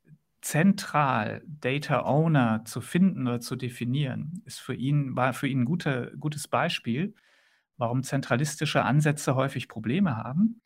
zentral 0.42 1.42
Data 1.46 2.00
Owner 2.00 2.64
zu 2.64 2.80
finden 2.80 3.26
oder 3.26 3.40
zu 3.40 3.56
definieren, 3.56 4.42
ist 4.44 4.60
für 4.60 4.74
ihn, 4.74 5.16
war 5.16 5.32
für 5.32 5.48
ihn 5.48 5.62
ein 5.62 5.64
guter, 5.64 6.10
gutes 6.16 6.48
Beispiel, 6.48 7.14
warum 7.78 8.02
zentralistische 8.02 8.82
Ansätze 8.82 9.34
häufig 9.34 9.68
Probleme 9.68 10.16
haben 10.16 10.60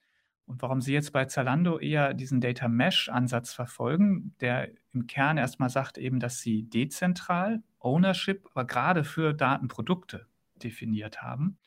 und 0.47 0.63
warum 0.63 0.81
Sie 0.81 0.93
jetzt 0.93 1.13
bei 1.13 1.27
Zalando 1.27 1.79
eher 1.79 2.15
diesen 2.15 2.41
Data 2.41 2.69
Mesh-Ansatz 2.69 3.53
verfolgen, 3.53 4.35
der 4.41 4.71
im 4.95 5.07
Kern 5.07 5.37
erstmal 5.37 5.71
sagt 5.71 5.99
eben, 5.99 6.21
dass 6.21 6.41
Sie 6.41 6.63
dezentral 6.63 7.63
Ownership, 7.87 8.47
aber 8.53 8.65
gerade 8.65 9.05
für 9.05 9.33
Datenprodukte 9.33 10.27
definiert 10.57 11.23
haben. 11.23 11.59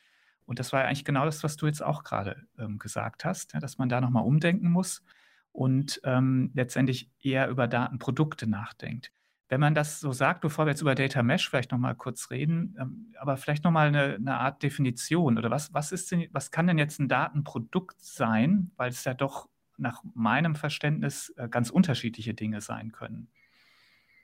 Und 0.45 0.59
das 0.59 0.73
war 0.73 0.81
ja 0.81 0.87
eigentlich 0.87 1.05
genau 1.05 1.25
das, 1.25 1.43
was 1.43 1.57
du 1.57 1.67
jetzt 1.67 1.83
auch 1.83 2.03
gerade 2.03 2.47
ähm, 2.57 2.79
gesagt 2.79 3.25
hast, 3.25 3.53
ja, 3.53 3.59
dass 3.59 3.77
man 3.77 3.89
da 3.89 4.01
nochmal 4.01 4.23
umdenken 4.23 4.71
muss 4.71 5.03
und 5.51 6.01
ähm, 6.03 6.51
letztendlich 6.53 7.11
eher 7.19 7.49
über 7.49 7.67
Datenprodukte 7.67 8.47
nachdenkt. 8.47 9.11
Wenn 9.47 9.59
man 9.59 9.73
das 9.73 9.99
so 9.99 10.11
sagt, 10.11 10.41
bevor 10.41 10.65
wir 10.65 10.71
jetzt 10.71 10.81
über 10.81 10.95
Data 10.95 11.23
Mesh 11.23 11.49
vielleicht 11.49 11.71
nochmal 11.71 11.95
kurz 11.95 12.29
reden, 12.29 12.75
ähm, 12.79 13.13
aber 13.19 13.37
vielleicht 13.37 13.63
nochmal 13.63 13.87
eine, 13.87 14.15
eine 14.15 14.37
Art 14.37 14.61
Definition 14.63 15.37
oder 15.37 15.49
was, 15.49 15.73
was, 15.73 15.91
ist 15.91 16.11
denn, 16.11 16.27
was 16.31 16.51
kann 16.51 16.67
denn 16.67 16.77
jetzt 16.77 16.99
ein 16.99 17.09
Datenprodukt 17.09 18.01
sein, 18.01 18.71
weil 18.75 18.89
es 18.89 19.03
ja 19.03 19.13
doch 19.13 19.49
nach 19.79 20.03
meinem 20.13 20.55
Verständnis 20.55 21.33
äh, 21.37 21.47
ganz 21.49 21.69
unterschiedliche 21.69 22.33
Dinge 22.33 22.61
sein 22.61 22.91
können. 22.91 23.29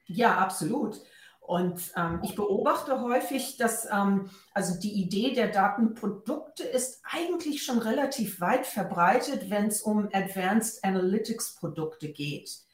Ja, 0.05 0.37
absolut. 0.37 1.01
Und 1.47 1.93
ähm, 1.95 2.21
ich 2.23 2.35
beobachte 2.35 3.01
häufig, 3.01 3.57
dass 3.57 3.87
ähm, 3.91 4.29
also 4.53 4.79
die 4.79 4.93
Idee 4.93 5.33
der 5.33 5.49
Datenprodukte 5.49 6.63
ist 6.63 7.01
eigentlich 7.03 7.63
schon 7.63 7.77
relativ 7.77 8.41
weit 8.41 8.65
verbreitet, 8.65 9.49
wenn 9.49 9.67
es 9.67 9.81
um 9.81 10.09
Advanced 10.11 10.83
Analytics 10.83 11.55
Produkte 11.55 12.09
geht. 12.09 12.65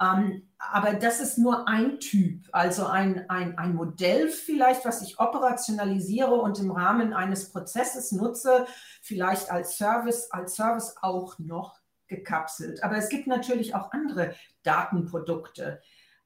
Ähm, 0.00 0.48
aber 0.58 0.94
das 0.94 1.20
ist 1.20 1.38
nur 1.38 1.68
ein 1.68 2.00
Typ, 2.00 2.48
also 2.50 2.86
ein, 2.86 3.28
ein, 3.28 3.58
ein 3.58 3.74
Modell 3.74 4.28
vielleicht, 4.28 4.84
was 4.84 5.02
ich 5.02 5.20
operationalisiere 5.20 6.34
und 6.34 6.58
im 6.58 6.70
Rahmen 6.70 7.12
eines 7.12 7.50
Prozesses 7.50 8.10
nutze, 8.10 8.66
vielleicht 9.02 9.50
als 9.50 9.76
Service, 9.76 10.30
als 10.30 10.56
Service 10.56 10.96
auch 11.02 11.38
noch 11.38 11.78
gekapselt. 12.08 12.82
Aber 12.82 12.96
es 12.96 13.08
gibt 13.08 13.26
natürlich 13.26 13.74
auch 13.74 13.92
andere 13.92 14.34
Datenprodukte. 14.62 15.80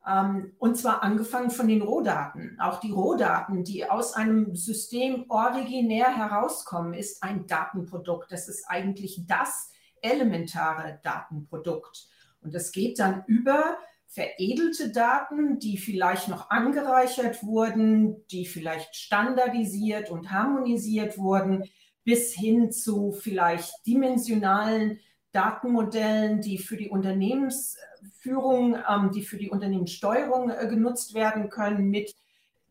Ähm, 0.08 0.52
und 0.58 0.76
zwar 0.76 1.02
angefangen 1.02 1.50
von 1.50 1.68
den 1.68 1.82
Rohdaten. 1.82 2.58
Auch 2.60 2.80
die 2.80 2.92
Rohdaten, 2.92 3.62
die 3.64 3.88
aus 3.88 4.14
einem 4.14 4.54
System 4.54 5.26
originär 5.28 6.16
herauskommen, 6.16 6.94
ist 6.94 7.22
ein 7.22 7.46
Datenprodukt. 7.46 8.32
Das 8.32 8.48
ist 8.48 8.64
eigentlich 8.68 9.24
das 9.26 9.70
elementare 10.00 11.00
Datenprodukt. 11.02 12.06
Und 12.40 12.54
es 12.54 12.72
geht 12.72 12.98
dann 12.98 13.24
über 13.26 13.76
veredelte 14.06 14.90
Daten, 14.90 15.58
die 15.58 15.76
vielleicht 15.76 16.28
noch 16.28 16.48
angereichert 16.48 17.42
wurden, 17.42 18.26
die 18.28 18.46
vielleicht 18.46 18.96
standardisiert 18.96 20.10
und 20.10 20.30
harmonisiert 20.30 21.18
wurden, 21.18 21.64
bis 22.04 22.32
hin 22.32 22.72
zu 22.72 23.12
vielleicht 23.12 23.86
dimensionalen 23.86 25.00
Datenmodellen, 25.32 26.40
die 26.40 26.56
für 26.56 26.78
die 26.78 26.88
Unternehmensführung, 26.88 27.87
ähm, 28.24 29.10
die 29.12 29.22
für 29.22 29.36
die 29.36 29.50
Unternehmenssteuerung 29.50 30.50
äh, 30.50 30.66
genutzt 30.68 31.14
werden 31.14 31.48
können 31.50 31.88
mit 31.88 32.14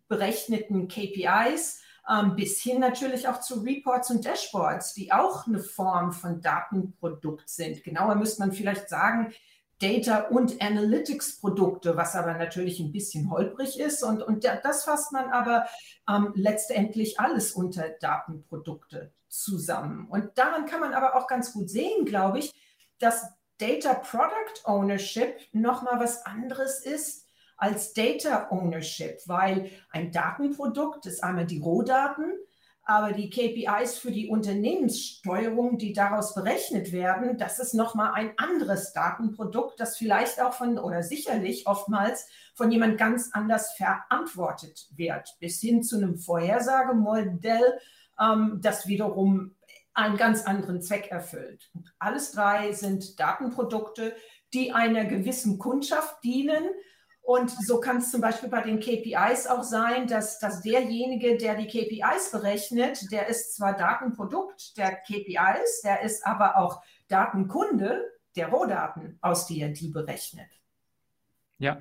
berechneten 0.07 0.87
KPIs, 0.87 1.81
ähm, 2.09 2.35
bis 2.35 2.61
hin 2.61 2.79
natürlich 2.79 3.27
auch 3.27 3.41
zu 3.41 3.61
Reports 3.61 4.09
und 4.11 4.25
Dashboards, 4.25 4.93
die 4.93 5.11
auch 5.11 5.47
eine 5.47 5.59
Form 5.59 6.13
von 6.13 6.41
Datenprodukt 6.41 7.49
sind. 7.49 7.83
Genauer 7.83 8.15
müsste 8.15 8.41
man 8.41 8.53
vielleicht 8.53 8.89
sagen, 8.89 9.33
Data- 9.79 10.27
und 10.29 10.61
Analytics-Produkte, 10.61 11.95
was 11.95 12.15
aber 12.15 12.33
natürlich 12.33 12.79
ein 12.79 12.91
bisschen 12.91 13.29
holprig 13.29 13.79
ist. 13.79 14.03
Und, 14.03 14.23
und 14.23 14.43
das 14.43 14.85
fasst 14.85 15.11
man 15.11 15.29
aber 15.29 15.67
ähm, 16.09 16.31
letztendlich 16.35 17.19
alles 17.19 17.51
unter 17.51 17.89
Datenprodukte 17.89 19.11
zusammen. 19.27 20.07
Und 20.07 20.37
daran 20.37 20.65
kann 20.65 20.79
man 20.79 20.93
aber 20.93 21.15
auch 21.15 21.27
ganz 21.27 21.53
gut 21.53 21.69
sehen, 21.69 22.05
glaube 22.05 22.39
ich, 22.39 22.53
dass 22.99 23.27
Data 23.57 23.93
Product 23.95 24.65
Ownership 24.65 25.39
nochmal 25.51 25.99
was 25.99 26.25
anderes 26.25 26.85
ist 26.85 27.27
als 27.57 27.93
Data 27.93 28.49
Ownership, 28.51 29.19
weil 29.25 29.71
ein 29.89 30.11
Datenprodukt 30.11 31.05
ist 31.07 31.23
einmal 31.23 31.45
die 31.45 31.59
Rohdaten, 31.59 32.33
aber 32.83 33.11
die 33.11 33.29
KPIs 33.29 33.97
für 33.97 34.11
die 34.11 34.29
Unternehmenssteuerung, 34.29 35.77
die 35.77 35.91
daraus 35.91 36.33
berechnet 36.33 36.93
werden, 36.93 37.37
das 37.37 37.59
ist 37.59 37.73
nochmal 37.73 38.13
ein 38.13 38.31
anderes 38.37 38.93
Datenprodukt, 38.93 39.77
das 39.79 39.97
vielleicht 39.97 40.41
auch 40.41 40.53
von 40.53 40.79
oder 40.79 41.03
sicherlich 41.03 41.67
oftmals 41.67 42.27
von 42.55 42.71
jemand 42.71 42.97
ganz 42.97 43.31
anders 43.33 43.73
verantwortet 43.73 44.87
wird, 44.95 45.35
bis 45.41 45.59
hin 45.59 45.83
zu 45.83 45.97
einem 45.97 46.17
Vorhersagemodell, 46.17 47.77
ähm, 48.21 48.59
das 48.61 48.87
wiederum 48.87 49.56
einen 49.97 50.17
ganz 50.17 50.43
anderen 50.43 50.81
Zweck 50.81 51.07
erfüllt. 51.11 51.69
Und 51.73 51.93
alles 51.99 52.31
drei 52.31 52.71
sind 52.71 53.19
Datenprodukte, 53.19 54.15
die 54.53 54.71
einer 54.71 55.05
gewissen 55.05 55.57
Kundschaft 55.57 56.23
dienen, 56.23 56.63
und 57.27 57.51
so 57.51 57.81
kann 57.81 57.97
es 57.97 58.09
zum 58.09 58.21
Beispiel 58.21 58.47
bei 58.47 58.61
den 58.61 58.79
KPIs 58.79 59.47
auch 59.47 59.63
sein, 59.63 60.07
dass, 60.07 60.39
dass 60.39 60.61
derjenige, 60.61 61.35
der 61.35 61.55
die 61.55 61.67
KPIs 61.67 62.31
berechnet, 62.31 63.11
der 63.11 63.27
ist 63.27 63.53
zwar 63.53 63.75
Datenprodukt 63.75 64.77
der 64.77 64.95
KPIs, 64.95 65.81
der 65.83 66.03
ist 66.03 66.25
aber 66.25 66.55
auch 66.55 66.81
Datenkunde 67.09 68.01
der 68.37 68.47
Rohdaten, 68.47 69.17
aus 69.19 69.45
die 69.45 69.59
er 69.59 69.67
die 69.67 69.89
berechnet. 69.89 70.47
Ja, 71.57 71.79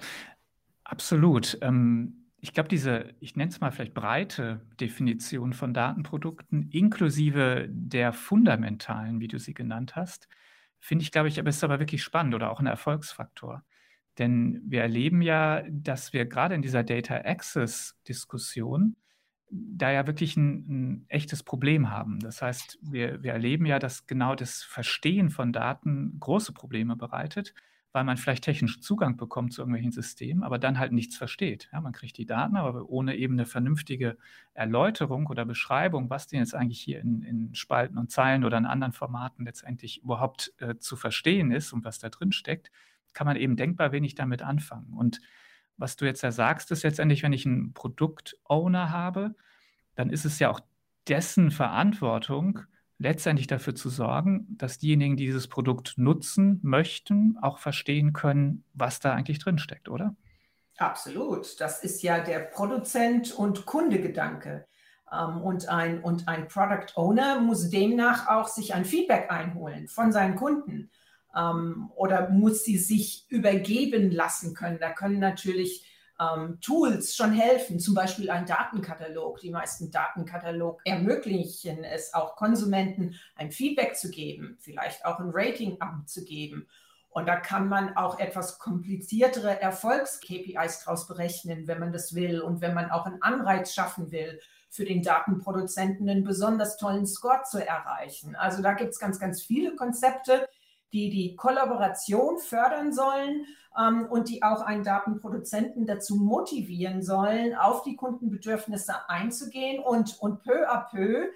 absolut. 0.83 1.57
Ähm, 1.61 2.16
ich 2.41 2.53
glaube, 2.53 2.69
diese, 2.69 3.15
ich 3.21 3.37
nenne 3.37 3.51
es 3.51 3.61
mal 3.61 3.71
vielleicht 3.71 3.95
breite 3.95 4.61
Definition 4.81 5.53
von 5.53 5.73
Datenprodukten, 5.73 6.69
inklusive 6.71 7.67
der 7.71 8.13
fundamentalen, 8.13 9.21
wie 9.21 9.29
du 9.29 9.39
sie 9.39 9.55
genannt 9.55 9.97
hast, 9.97 10.29
finde 10.79 11.03
ich, 11.03 11.13
glaube 11.13 11.29
ich, 11.29 11.39
aber 11.39 11.49
ist 11.49 11.65
aber 11.65 11.81
wirklich 11.81 12.03
spannend 12.03 12.35
oder 12.35 12.51
auch 12.51 12.61
ein 12.61 12.67
Erfolgsfaktor. 12.67 13.65
Denn 14.19 14.63
wir 14.65 14.83
erleben 14.83 15.23
ja, 15.23 15.63
dass 15.69 16.13
wir 16.13 16.27
gerade 16.27 16.55
in 16.55 16.63
dieser 16.63 16.85
Data 16.85 17.17
Access-Diskussion 17.17 18.97
da 19.51 19.93
ja 19.93 20.07
wirklich 20.07 20.37
ein, 20.37 20.55
ein, 20.69 21.07
echtes 21.09 21.43
Problem 21.43 21.91
haben. 21.91 22.19
Das 22.21 22.43
heißt, 22.43 22.79
wir, 22.83 23.23
wir 23.23 23.33
erleben 23.33 23.67
ja, 23.67 23.79
dass 23.79 24.07
genau 24.07 24.35
das 24.35 24.63
Verstehen 24.63 25.31
von 25.31 25.53
Daten 25.53 26.19
große 26.19 26.53
Probleme 26.53 26.97
bereitet, 26.97 27.55
weil 27.93 28.05
man 28.05 28.17
vielleicht 28.17 28.45
technischen 28.45 28.83
Zugang 28.83 29.17
bekommt 29.17 29.53
zu 29.55 29.63
irgendwelchen 29.63 29.93
Systemen, 29.93 30.43
aber 30.43 30.59
dann 30.59 30.79
halt 30.79 30.93
nichts 30.93 31.17
versteht. 31.17 31.69
Ja, 31.73 31.81
man 31.81 31.93
kriegt 31.93 32.19
die 32.19 32.27
Daten, 32.27 32.57
aber 32.57 32.89
ohne 32.89 33.17
eben 33.17 33.35
eine 33.35 33.47
vernünftige 33.47 34.19
Erläuterung 34.53 35.27
oder 35.27 35.45
Beschreibung, 35.45 36.11
was 36.11 36.27
denn 36.27 36.41
jetzt 36.41 36.55
eigentlich 36.55 36.81
hier 36.81 37.01
in, 37.01 37.23
in 37.23 37.55
Spalten 37.55 37.97
und 37.97 38.11
Zeilen 38.11 38.45
oder 38.45 38.59
in 38.59 38.67
anderen 38.67 38.93
Formaten 38.93 39.45
letztendlich 39.45 40.03
überhaupt 40.03 40.53
äh, 40.59 40.77
zu 40.77 40.97
verstehen 40.97 41.51
ist 41.51 41.73
und 41.73 41.85
was 41.85 41.99
da 41.99 42.11
drin 42.11 42.33
steckt, 42.33 42.71
kann 43.15 43.27
man 43.27 43.37
eben 43.37 43.57
denkbar 43.57 43.93
wenig 43.93 44.15
damit 44.15 44.43
anfangen. 44.43 44.93
Und 44.93 45.21
was 45.79 45.97
du 45.97 46.05
jetzt 46.05 46.23
ja 46.23 46.33
sagst, 46.33 46.71
ist 46.71 46.83
letztendlich, 46.83 47.23
wenn 47.23 47.33
ich 47.33 47.47
einen 47.47 47.73
Produktowner 47.73 48.91
habe, 48.91 49.35
dann 49.95 50.11
ist 50.11 50.25
es 50.25 50.39
ja 50.39 50.51
auch 50.51 50.61
dessen 51.09 51.51
Verantwortung, 51.51 52.61
letztendlich 52.99 53.47
dafür 53.47 53.75
zu 53.75 53.89
sorgen, 53.91 54.47
dass 54.57 54.79
diejenigen, 54.79 55.17
die 55.17 55.27
dieses 55.27 55.49
Produkt 55.49 55.95
nutzen 55.97 56.61
möchten, 56.63 57.37
auch 57.41 57.59
verstehen 57.59 58.13
können, 58.13 58.65
was 58.75 59.01
da 59.01 59.13
eigentlich 59.13 59.39
drin 59.39 59.59
steckt, 59.59 59.89
oder? 59.89 60.15
Absolut. 60.79 61.61
Das 61.61 61.83
ist 61.83 62.03
ja 62.03 62.21
der 62.21 62.41
Produzent- 62.41 63.33
und 63.33 63.67
Kundegedanke. 63.67 64.67
Ähm, 65.13 65.41
und 65.43 65.69
ein, 65.69 66.03
und 66.03 66.29
ein 66.29 66.49
Product 66.49 66.97
Owner 66.97 67.41
muss 67.41 67.71
demnach 67.71 68.29
auch 68.29 68.49
sich 68.49 68.75
ein 68.75 68.85
Feedback 68.85 69.31
einholen 69.31 69.89
von 69.89 70.13
seinen 70.13 70.35
Kunden 70.35 70.91
ähm, 71.35 71.91
oder 71.95 72.31
muss 72.31 72.65
sie 72.65 72.79
sich 72.79 73.27
übergeben 73.29 74.11
lassen 74.11 74.55
können. 74.55 74.79
Da 74.81 74.91
können 74.91 75.19
natürlich 75.19 75.87
ähm, 76.21 76.59
Tools 76.61 77.15
schon 77.15 77.33
helfen, 77.33 77.79
zum 77.79 77.95
Beispiel 77.95 78.31
ein 78.31 78.47
Datenkatalog. 78.47 79.41
Die 79.41 79.51
meisten 79.51 79.91
Datenkatalog 79.91 80.81
ermöglichen 80.85 81.85
es 81.85 82.15
auch 82.15 82.37
Konsumenten 82.37 83.19
ein 83.35 83.51
Feedback 83.51 83.97
zu 83.97 84.11
geben, 84.11 84.57
vielleicht 84.61 85.05
auch 85.05 85.19
ein 85.19 85.31
Rating 85.33 85.81
abzugeben. 85.81 86.69
Und 87.11 87.27
da 87.27 87.37
kann 87.37 87.69
man 87.69 87.97
auch 87.97 88.19
etwas 88.19 88.59
kompliziertere 88.59 89.61
Erfolgs-KPIs 89.61 90.85
draus 90.85 91.07
berechnen, 91.07 91.67
wenn 91.67 91.81
man 91.81 91.93
das 91.93 92.15
will 92.15 92.41
und 92.41 92.61
wenn 92.61 92.75
man 92.75 92.91
auch 92.91 93.07
einen 93.07 93.23
Anreiz 93.23 93.73
schaffen 93.73 94.13
will, 94.13 94.39
für 94.69 94.85
den 94.85 95.03
Datenproduzenten 95.03 96.09
einen 96.09 96.25
besonders 96.25 96.77
tollen 96.77 97.07
Score 97.07 97.43
zu 97.45 97.67
erreichen. 97.67 98.37
Also 98.37 98.63
da 98.63 98.75
gibt 98.75 98.91
es 98.91 98.99
ganz, 98.99 99.19
ganz 99.19 99.43
viele 99.43 99.75
Konzepte, 99.75 100.47
die 100.93 101.11
die 101.11 101.37
Kollaboration 101.37 102.39
fördern 102.39 102.93
sollen 102.93 103.47
ähm, 103.79 104.07
und 104.07 104.29
die 104.29 104.43
auch 104.43 104.63
einen 104.63 104.85
Datenproduzenten 104.85 105.87
dazu 105.87 106.17
motivieren 106.17 107.03
sollen, 107.03 107.55
auf 107.55 107.83
die 107.83 107.97
Kundenbedürfnisse 107.97 109.09
einzugehen 109.09 109.83
und, 109.83 110.17
und 110.21 110.43
peu 110.43 110.69
à 110.69 110.89
peu 110.89 111.29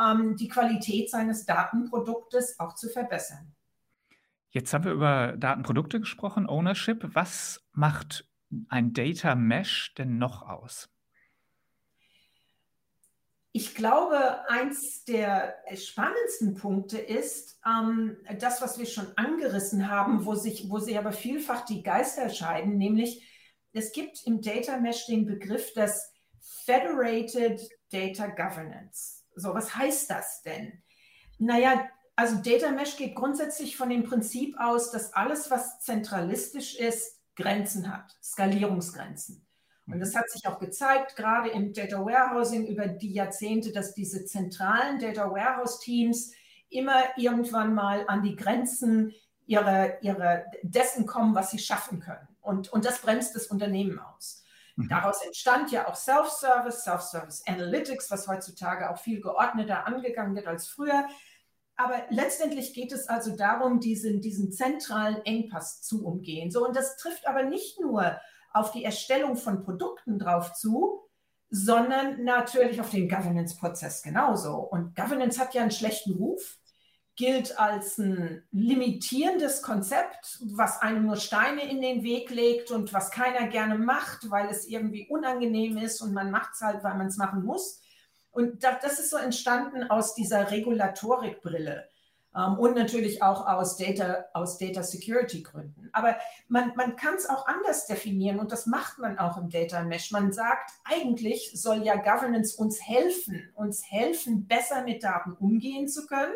ähm, 0.00 0.36
die 0.36 0.48
Qualität 0.48 1.10
seines 1.10 1.46
Datenproduktes 1.46 2.58
auch 2.58 2.74
zu 2.74 2.88
verbessern. 2.88 3.54
Jetzt 4.50 4.74
haben 4.74 4.84
wir 4.84 4.92
über 4.92 5.34
Datenprodukte 5.36 6.00
gesprochen, 6.00 6.46
Ownership. 6.46 7.14
Was 7.14 7.66
macht 7.72 8.28
ein 8.68 8.92
Data 8.92 9.34
Mesh 9.34 9.94
denn 9.94 10.18
noch 10.18 10.42
aus? 10.42 10.91
Ich 13.54 13.74
glaube, 13.74 14.48
eins 14.48 15.04
der 15.04 15.56
spannendsten 15.74 16.54
Punkte 16.54 16.98
ist 16.98 17.60
ähm, 17.66 18.16
das, 18.38 18.62
was 18.62 18.78
wir 18.78 18.86
schon 18.86 19.12
angerissen 19.16 19.90
haben, 19.90 20.24
wo 20.24 20.34
sich, 20.34 20.70
wo 20.70 20.78
sich 20.78 20.96
aber 20.96 21.12
vielfach 21.12 21.66
die 21.66 21.82
Geister 21.82 22.30
scheiden, 22.30 22.78
nämlich 22.78 23.28
es 23.74 23.92
gibt 23.92 24.26
im 24.26 24.40
Data 24.40 24.78
Mesh 24.78 25.06
den 25.06 25.26
Begriff 25.26 25.72
des 25.74 26.10
Federated 26.40 27.60
Data 27.90 28.26
Governance. 28.26 29.24
So, 29.34 29.54
was 29.54 29.74
heißt 29.76 30.08
das 30.10 30.42
denn? 30.42 30.82
Naja, 31.38 31.88
also 32.16 32.36
Data 32.36 32.70
Mesh 32.70 32.96
geht 32.96 33.14
grundsätzlich 33.14 33.76
von 33.76 33.90
dem 33.90 34.04
Prinzip 34.04 34.56
aus, 34.58 34.90
dass 34.90 35.12
alles, 35.12 35.50
was 35.50 35.80
zentralistisch 35.80 36.76
ist, 36.76 37.18
Grenzen 37.36 37.92
hat, 37.92 38.16
Skalierungsgrenzen. 38.22 39.46
Und 39.86 39.98
das 39.98 40.14
hat 40.14 40.30
sich 40.30 40.46
auch 40.46 40.58
gezeigt, 40.58 41.16
gerade 41.16 41.50
im 41.50 41.72
Data 41.72 41.98
Warehousing 42.04 42.66
über 42.66 42.86
die 42.86 43.12
Jahrzehnte, 43.12 43.72
dass 43.72 43.94
diese 43.94 44.24
zentralen 44.24 44.98
Data 44.98 45.30
Warehouse 45.30 45.80
Teams 45.80 46.32
immer 46.68 47.02
irgendwann 47.16 47.74
mal 47.74 48.04
an 48.06 48.22
die 48.22 48.36
Grenzen 48.36 49.12
ihrer, 49.46 50.02
ihrer 50.02 50.44
dessen 50.62 51.06
kommen, 51.06 51.34
was 51.34 51.50
sie 51.50 51.58
schaffen 51.58 52.00
können. 52.00 52.28
Und, 52.40 52.72
und 52.72 52.84
das 52.84 53.00
bremst 53.00 53.34
das 53.34 53.48
Unternehmen 53.48 53.98
aus. 53.98 54.42
Mhm. 54.76 54.88
Daraus 54.88 55.22
entstand 55.24 55.70
ja 55.70 55.88
auch 55.88 55.96
Self-Service, 55.96 56.84
Self-Service 56.84 57.42
Analytics, 57.46 58.10
was 58.10 58.28
heutzutage 58.28 58.90
auch 58.90 58.98
viel 58.98 59.20
geordneter 59.20 59.86
angegangen 59.86 60.34
wird 60.34 60.46
als 60.46 60.68
früher. 60.68 61.06
Aber 61.76 62.02
letztendlich 62.10 62.74
geht 62.74 62.92
es 62.92 63.08
also 63.08 63.36
darum, 63.36 63.80
diesen, 63.80 64.20
diesen 64.20 64.52
zentralen 64.52 65.24
Engpass 65.24 65.82
zu 65.82 66.06
umgehen. 66.06 66.50
So, 66.50 66.66
und 66.66 66.76
das 66.76 66.96
trifft 66.96 67.26
aber 67.26 67.42
nicht 67.42 67.80
nur 67.80 68.20
auf 68.54 68.72
die 68.72 68.84
Erstellung 68.84 69.36
von 69.36 69.62
Produkten 69.62 70.18
drauf 70.18 70.52
zu, 70.54 71.02
sondern 71.50 72.24
natürlich 72.24 72.80
auf 72.80 72.90
den 72.90 73.08
Governance-Prozess 73.08 74.02
genauso. 74.02 74.56
Und 74.56 74.96
Governance 74.96 75.38
hat 75.38 75.54
ja 75.54 75.62
einen 75.62 75.70
schlechten 75.70 76.14
Ruf 76.14 76.58
gilt 77.14 77.58
als 77.58 77.98
ein 77.98 78.42
limitierendes 78.52 79.60
Konzept, 79.60 80.40
was 80.54 80.80
einem 80.80 81.06
nur 81.06 81.16
Steine 81.16 81.68
in 81.68 81.82
den 81.82 82.02
Weg 82.02 82.30
legt 82.30 82.70
und 82.70 82.92
was 82.92 83.10
keiner 83.10 83.48
gerne 83.48 83.76
macht, 83.76 84.30
weil 84.30 84.48
es 84.48 84.66
irgendwie 84.66 85.06
unangenehm 85.08 85.76
ist 85.76 86.00
und 86.00 86.14
man 86.14 86.30
macht 86.30 86.54
es 86.54 86.62
halt, 86.62 86.82
weil 86.82 86.96
man 86.96 87.08
es 87.08 87.18
machen 87.18 87.44
muss. 87.44 87.82
Und 88.30 88.64
das 88.64 88.98
ist 88.98 89.10
so 89.10 89.18
entstanden 89.18 89.90
aus 89.90 90.14
dieser 90.14 90.50
Regulatorikbrille 90.50 91.86
und 92.32 92.76
natürlich 92.76 93.22
auch 93.22 93.46
aus 93.46 93.76
Data, 93.76 94.24
aus 94.32 94.58
Data 94.58 94.82
Security 94.82 95.42
Gründen. 95.42 95.90
Aber 95.92 96.16
man, 96.48 96.72
man 96.76 96.96
kann 96.96 97.14
es 97.14 97.28
auch 97.28 97.46
anders 97.46 97.86
definieren 97.86 98.40
und 98.40 98.52
das 98.52 98.66
macht 98.66 98.98
man 98.98 99.18
auch 99.18 99.36
im 99.36 99.50
Data 99.50 99.82
Mesh. 99.82 100.10
Man 100.12 100.32
sagt, 100.32 100.70
eigentlich 100.84 101.52
soll 101.54 101.84
ja 101.84 101.96
Governance 101.96 102.56
uns 102.56 102.80
helfen, 102.80 103.50
uns 103.54 103.82
helfen, 103.90 104.46
besser 104.46 104.82
mit 104.84 105.04
Daten 105.04 105.32
umgehen 105.32 105.88
zu 105.88 106.06
können 106.06 106.32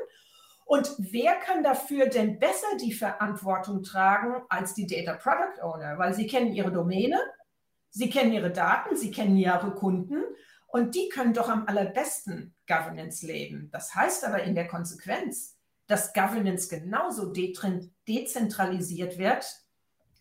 und 0.67 0.93
wer 0.99 1.37
kann 1.37 1.63
dafür 1.63 2.07
denn 2.09 2.41
besser 2.41 2.67
die 2.81 2.93
Verantwortung 2.93 3.85
tragen 3.85 4.43
als 4.49 4.75
die 4.75 4.89
Data 4.89 5.15
Product 5.15 5.63
Owner? 5.63 5.97
Weil 5.97 6.13
sie 6.13 6.27
kennen 6.27 6.53
ihre 6.53 6.73
Domäne, 6.73 7.21
sie 7.91 8.11
kennen 8.11 8.33
ihre 8.33 8.51
Daten, 8.51 8.97
sie 8.97 9.13
kennen 9.13 9.37
ihre 9.37 9.71
Kunden 9.77 10.25
und 10.67 10.97
die 10.97 11.09
können 11.09 11.35
doch 11.35 11.49
am 11.49 11.69
allerbesten 11.69 12.57
Governance 12.67 13.25
leben. 13.25 13.71
Das 13.71 13.95
heißt 13.95 14.25
aber 14.25 14.43
in 14.43 14.57
der 14.57 14.67
Konsequenz, 14.67 15.56
dass 15.87 16.13
Governance 16.13 16.69
genauso 16.69 17.33
de 17.33 17.55
dezentralisiert 18.09 19.19
wird 19.19 19.47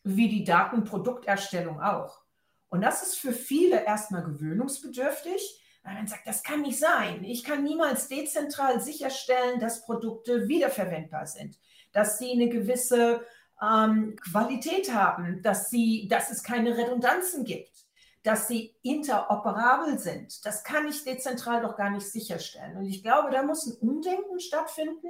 wie 0.03 0.29
die 0.29 0.43
Datenprodukterstellung 0.43 1.81
auch. 1.81 2.21
Und 2.69 2.81
das 2.81 3.01
ist 3.01 3.17
für 3.17 3.31
viele 3.31 3.83
erstmal 3.85 4.23
gewöhnungsbedürftig, 4.23 5.61
weil 5.83 5.95
man 5.95 6.07
sagt, 6.07 6.27
das 6.27 6.43
kann 6.43 6.61
nicht 6.61 6.79
sein. 6.79 7.23
Ich 7.23 7.43
kann 7.43 7.63
niemals 7.63 8.07
dezentral 8.07 8.81
sicherstellen, 8.81 9.59
dass 9.59 9.85
Produkte 9.85 10.47
wiederverwendbar 10.47 11.27
sind, 11.27 11.57
dass 11.91 12.17
sie 12.17 12.31
eine 12.31 12.49
gewisse 12.49 13.25
ähm, 13.61 14.15
Qualität 14.17 14.93
haben, 14.93 15.41
dass, 15.41 15.69
sie, 15.69 16.07
dass 16.09 16.31
es 16.31 16.43
keine 16.43 16.77
Redundanzen 16.77 17.45
gibt, 17.45 17.85
dass 18.23 18.47
sie 18.47 18.75
interoperabel 18.81 19.99
sind. 19.99 20.45
Das 20.45 20.63
kann 20.63 20.87
ich 20.87 21.03
dezentral 21.03 21.61
doch 21.61 21.77
gar 21.77 21.91
nicht 21.91 22.07
sicherstellen. 22.07 22.77
Und 22.77 22.85
ich 22.87 23.03
glaube, 23.03 23.31
da 23.31 23.43
muss 23.43 23.67
ein 23.67 23.77
Umdenken 23.87 24.39
stattfinden, 24.39 25.07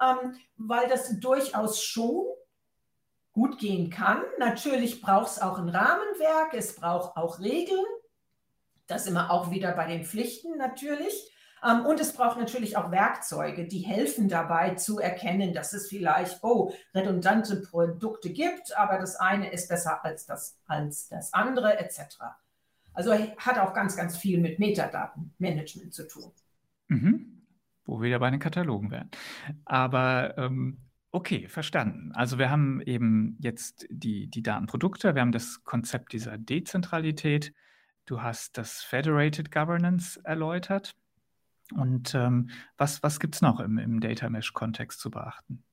ähm, 0.00 0.36
weil 0.56 0.88
das 0.88 1.18
durchaus 1.20 1.82
schon 1.82 2.26
gut 3.32 3.58
gehen 3.58 3.90
kann. 3.90 4.22
Natürlich 4.38 5.00
braucht 5.00 5.32
es 5.32 5.42
auch 5.42 5.58
ein 5.58 5.68
Rahmenwerk, 5.68 6.54
es 6.54 6.74
braucht 6.74 7.16
auch 7.16 7.38
Regeln. 7.38 7.84
Das 8.86 9.10
wir 9.10 9.30
auch 9.30 9.50
wieder 9.50 9.72
bei 9.72 9.86
den 9.86 10.04
Pflichten 10.04 10.56
natürlich. 10.56 11.30
Ähm, 11.64 11.84
und 11.86 12.00
es 12.00 12.12
braucht 12.12 12.38
natürlich 12.38 12.76
auch 12.76 12.90
Werkzeuge, 12.90 13.66
die 13.66 13.80
helfen 13.80 14.28
dabei 14.28 14.74
zu 14.74 14.98
erkennen, 14.98 15.52
dass 15.52 15.72
es 15.72 15.88
vielleicht, 15.88 16.42
oh, 16.42 16.72
redundante 16.94 17.56
Produkte 17.56 18.30
gibt, 18.30 18.76
aber 18.76 18.98
das 18.98 19.16
eine 19.16 19.50
ist 19.52 19.68
besser 19.68 20.04
als 20.04 20.26
das, 20.26 20.58
als 20.66 21.08
das 21.08 21.32
andere, 21.32 21.78
etc. 21.78 22.18
Also 22.92 23.12
hat 23.12 23.58
auch 23.58 23.74
ganz, 23.74 23.96
ganz 23.96 24.16
viel 24.16 24.38
mit 24.38 24.58
Metadatenmanagement 24.58 25.92
zu 25.92 26.06
tun. 26.06 26.32
Mhm. 26.88 27.35
Wo 27.86 27.98
wir 28.00 28.08
wieder 28.08 28.18
bei 28.18 28.30
den 28.30 28.40
Katalogen 28.40 28.90
wären. 28.90 29.10
Aber 29.64 30.36
ähm, 30.36 30.78
okay, 31.12 31.48
verstanden. 31.48 32.12
Also 32.14 32.38
wir 32.38 32.50
haben 32.50 32.80
eben 32.82 33.38
jetzt 33.40 33.86
die, 33.88 34.26
die 34.26 34.42
Datenprodukte, 34.42 35.14
wir 35.14 35.22
haben 35.22 35.32
das 35.32 35.64
Konzept 35.64 36.12
dieser 36.12 36.36
Dezentralität. 36.36 37.54
Du 38.04 38.22
hast 38.22 38.58
das 38.58 38.82
Federated 38.82 39.50
Governance 39.50 40.20
erläutert. 40.24 40.94
Und 41.74 42.14
ähm, 42.14 42.50
was, 42.76 43.02
was 43.02 43.18
gibt 43.18 43.34
es 43.34 43.42
noch 43.42 43.60
im, 43.60 43.78
im 43.78 44.00
Data 44.00 44.28
Mesh-Kontext 44.28 45.00
zu 45.00 45.10
beachten? 45.10 45.64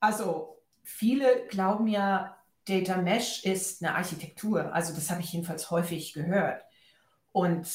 Also 0.00 0.62
viele 0.82 1.46
glauben 1.48 1.86
ja, 1.86 2.36
Data 2.66 2.96
Mesh 2.96 3.44
ist 3.44 3.82
eine 3.82 3.94
Architektur. 3.94 4.72
Also 4.72 4.94
das 4.94 5.10
habe 5.10 5.20
ich 5.20 5.32
jedenfalls 5.32 5.70
häufig 5.70 6.14
gehört. 6.14 6.62
Und 7.32 7.68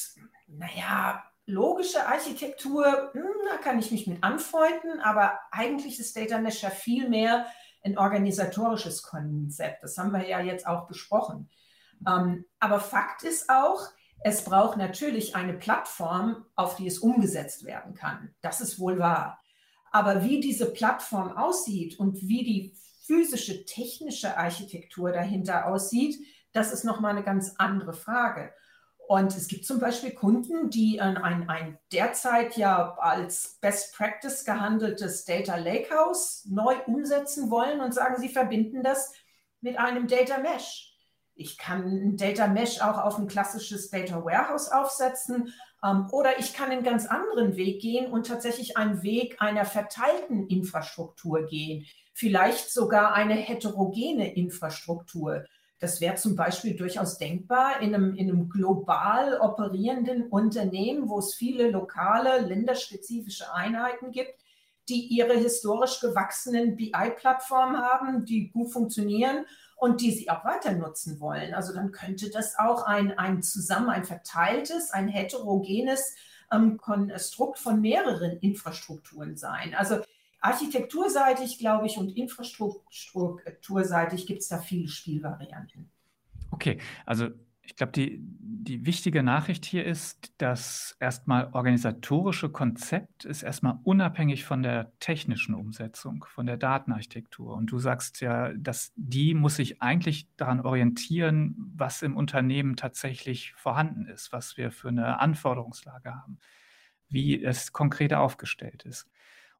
naja, 0.47 1.23
logische 1.49 2.05
Architektur, 2.05 3.11
hm, 3.13 3.23
da 3.49 3.57
kann 3.57 3.79
ich 3.79 3.91
mich 3.91 4.07
mit 4.07 4.23
anfreunden, 4.23 4.99
aber 5.01 5.39
eigentlich 5.51 5.99
ist 5.99 6.15
Data 6.15 6.37
Mesh 6.39 6.61
ja 6.61 6.69
viel 6.69 7.09
mehr 7.09 7.45
ein 7.83 7.97
organisatorisches 7.97 9.03
Konzept. 9.03 9.83
Das 9.83 9.97
haben 9.97 10.11
wir 10.11 10.27
ja 10.27 10.41
jetzt 10.41 10.67
auch 10.67 10.87
besprochen. 10.87 11.49
Ähm, 12.07 12.45
aber 12.59 12.79
Fakt 12.79 13.23
ist 13.23 13.49
auch, 13.49 13.87
es 14.21 14.43
braucht 14.43 14.77
natürlich 14.77 15.35
eine 15.35 15.53
Plattform, 15.53 16.45
auf 16.55 16.75
die 16.75 16.87
es 16.87 16.99
umgesetzt 16.99 17.65
werden 17.65 17.93
kann. 17.93 18.33
Das 18.41 18.61
ist 18.61 18.79
wohl 18.79 18.99
wahr. 18.99 19.39
Aber 19.91 20.23
wie 20.23 20.39
diese 20.39 20.71
Plattform 20.71 21.35
aussieht 21.35 21.97
und 21.99 22.21
wie 22.21 22.43
die 22.43 22.75
physische, 23.05 23.65
technische 23.65 24.37
Architektur 24.37 25.11
dahinter 25.11 25.67
aussieht, 25.67 26.19
das 26.51 26.71
ist 26.71 26.83
nochmal 26.83 27.11
eine 27.11 27.23
ganz 27.23 27.55
andere 27.57 27.93
Frage. 27.93 28.53
Und 29.09 29.35
es 29.35 29.47
gibt 29.47 29.65
zum 29.65 29.79
Beispiel 29.79 30.11
Kunden, 30.11 30.69
die 30.69 31.01
ein, 31.01 31.17
ein, 31.17 31.79
derzeit 31.91 32.55
ja 32.57 32.93
als 32.99 33.57
Best 33.59 33.95
Practice 33.95 34.45
gehandeltes 34.45 35.25
Data 35.25 35.55
Lakehouse 35.55 36.45
neu 36.47 36.75
umsetzen 36.85 37.49
wollen 37.49 37.81
und 37.81 37.91
sagen, 37.91 38.21
sie 38.21 38.29
verbinden 38.29 38.83
das 38.83 39.11
mit 39.61 39.79
einem 39.79 40.07
Data 40.07 40.37
Mesh. 40.37 40.95
Ich 41.33 41.57
kann 41.57 41.85
ein 41.85 42.17
Data 42.17 42.45
Mesh 42.45 42.81
auch 42.81 42.99
auf 42.99 43.17
ein 43.17 43.27
klassisches 43.27 43.89
Data 43.89 44.23
Warehouse 44.23 44.71
aufsetzen 44.71 45.55
ähm, 45.83 46.07
oder 46.11 46.37
ich 46.37 46.53
kann 46.53 46.69
einen 46.69 46.83
ganz 46.83 47.07
anderen 47.07 47.57
Weg 47.57 47.81
gehen 47.81 48.11
und 48.11 48.27
tatsächlich 48.27 48.77
einen 48.77 49.01
Weg 49.01 49.37
einer 49.41 49.65
verteilten 49.65 50.45
Infrastruktur 50.49 51.47
gehen, 51.47 51.83
vielleicht 52.13 52.71
sogar 52.71 53.15
eine 53.15 53.33
heterogene 53.33 54.35
Infrastruktur. 54.35 55.45
Das 55.79 56.01
wäre 56.01 56.15
zum 56.15 56.35
Beispiel 56.35 56.75
durchaus 56.75 57.17
denkbar 57.17 57.79
in 57.81 57.95
einem, 57.95 58.15
in 58.15 58.29
einem 58.29 58.49
global 58.49 59.39
operierenden 59.39 60.27
Unternehmen, 60.27 61.07
wo 61.09 61.19
es 61.19 61.33
viele 61.33 61.71
lokale, 61.71 62.41
länderspezifische 62.41 63.53
Einheiten 63.53 64.11
gibt, 64.11 64.35
die 64.89 65.07
ihre 65.07 65.35
historisch 65.35 66.01
gewachsenen 66.01 66.75
BI-Plattformen 66.75 67.77
haben, 67.77 68.25
die 68.25 68.49
gut 68.49 68.71
funktionieren 68.71 69.45
und 69.77 70.01
die 70.01 70.11
sie 70.11 70.29
auch 70.29 70.43
weiter 70.43 70.73
nutzen 70.73 71.21
wollen. 71.21 71.53
Also 71.53 71.73
dann 71.73 71.91
könnte 71.91 72.29
das 72.29 72.59
auch 72.59 72.83
ein, 72.83 73.17
ein 73.17 73.41
zusammen, 73.41 73.89
ein 73.89 74.03
verteiltes, 74.03 74.91
ein 74.91 75.07
heterogenes 75.07 76.15
ähm, 76.51 76.77
Konstrukt 76.77 77.59
von 77.59 77.79
mehreren 77.79 78.37
Infrastrukturen 78.39 79.37
sein. 79.37 79.73
Also 79.75 79.99
architekturseitig, 80.41 81.59
glaube 81.59 81.87
ich, 81.87 81.97
und 81.97 82.15
infrastrukturseitig 82.15 84.25
gibt 84.25 84.41
es 84.41 84.47
da 84.47 84.59
viele 84.59 84.87
Spielvarianten. 84.87 85.91
Okay, 86.51 86.79
also 87.05 87.27
ich 87.61 87.75
glaube, 87.75 87.91
die, 87.91 88.17
die 88.19 88.87
wichtige 88.87 89.21
Nachricht 89.21 89.63
hier 89.63 89.85
ist, 89.85 90.33
dass 90.39 90.97
erstmal 90.99 91.51
organisatorische 91.53 92.49
Konzept 92.49 93.25
ist 93.25 93.43
erstmal 93.43 93.77
unabhängig 93.83 94.43
von 94.43 94.63
der 94.63 94.91
technischen 94.99 95.53
Umsetzung, 95.53 96.25
von 96.27 96.47
der 96.47 96.57
Datenarchitektur. 96.57 97.55
Und 97.55 97.67
du 97.67 97.77
sagst 97.77 98.21
ja, 98.21 98.51
dass 98.53 98.91
die 98.95 99.35
muss 99.35 99.57
sich 99.57 99.83
eigentlich 99.83 100.27
daran 100.35 100.61
orientieren, 100.61 101.55
was 101.75 102.01
im 102.01 102.17
Unternehmen 102.17 102.75
tatsächlich 102.75 103.53
vorhanden 103.53 104.07
ist, 104.07 104.33
was 104.33 104.57
wir 104.57 104.71
für 104.71 104.87
eine 104.87 105.19
Anforderungslage 105.19 106.15
haben. 106.15 106.39
wie 107.09 107.43
es 107.43 107.73
konkret 107.73 108.13
aufgestellt 108.13 108.83
ist. 108.83 109.07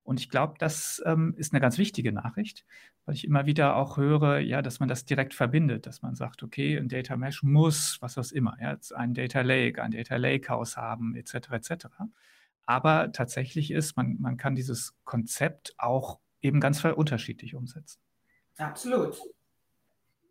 Und 0.10 0.20
ich 0.20 0.32
glaube, 0.32 0.56
das 0.58 1.04
ähm, 1.06 1.36
ist 1.38 1.54
eine 1.54 1.62
ganz 1.62 1.78
wichtige 1.78 2.12
Nachricht, 2.12 2.66
weil 3.06 3.14
ich 3.14 3.26
immer 3.26 3.46
wieder 3.46 3.76
auch 3.76 3.98
höre, 3.98 4.40
ja, 4.40 4.64
dass 4.64 4.80
man 4.80 4.90
das 4.90 5.06
direkt 5.06 5.36
verbindet, 5.36 5.86
dass 5.86 6.02
man 6.02 6.16
sagt, 6.16 6.42
okay, 6.42 6.80
ein 6.80 6.90
Data 6.90 7.16
Mesh 7.16 7.44
muss, 7.44 8.00
was 8.02 8.18
auch 8.18 8.32
immer, 8.32 8.58
ja, 8.60 8.72
jetzt 8.72 8.92
ein 8.92 9.14
Data 9.14 9.42
Lake, 9.42 9.80
ein 9.84 9.92
Data 9.92 10.16
Lakehouse 10.16 10.78
haben, 10.78 11.16
etc., 11.16 11.52
etc. 11.52 11.86
Aber 12.66 13.12
tatsächlich 13.12 13.70
ist, 13.70 13.98
man, 13.98 14.18
man 14.20 14.38
kann 14.38 14.56
dieses 14.56 14.96
Konzept 15.04 15.76
auch 15.78 16.20
eben 16.42 16.60
ganz 16.60 16.84
unterschiedlich 16.84 17.54
umsetzen. 17.54 18.00
Absolut. 18.58 19.16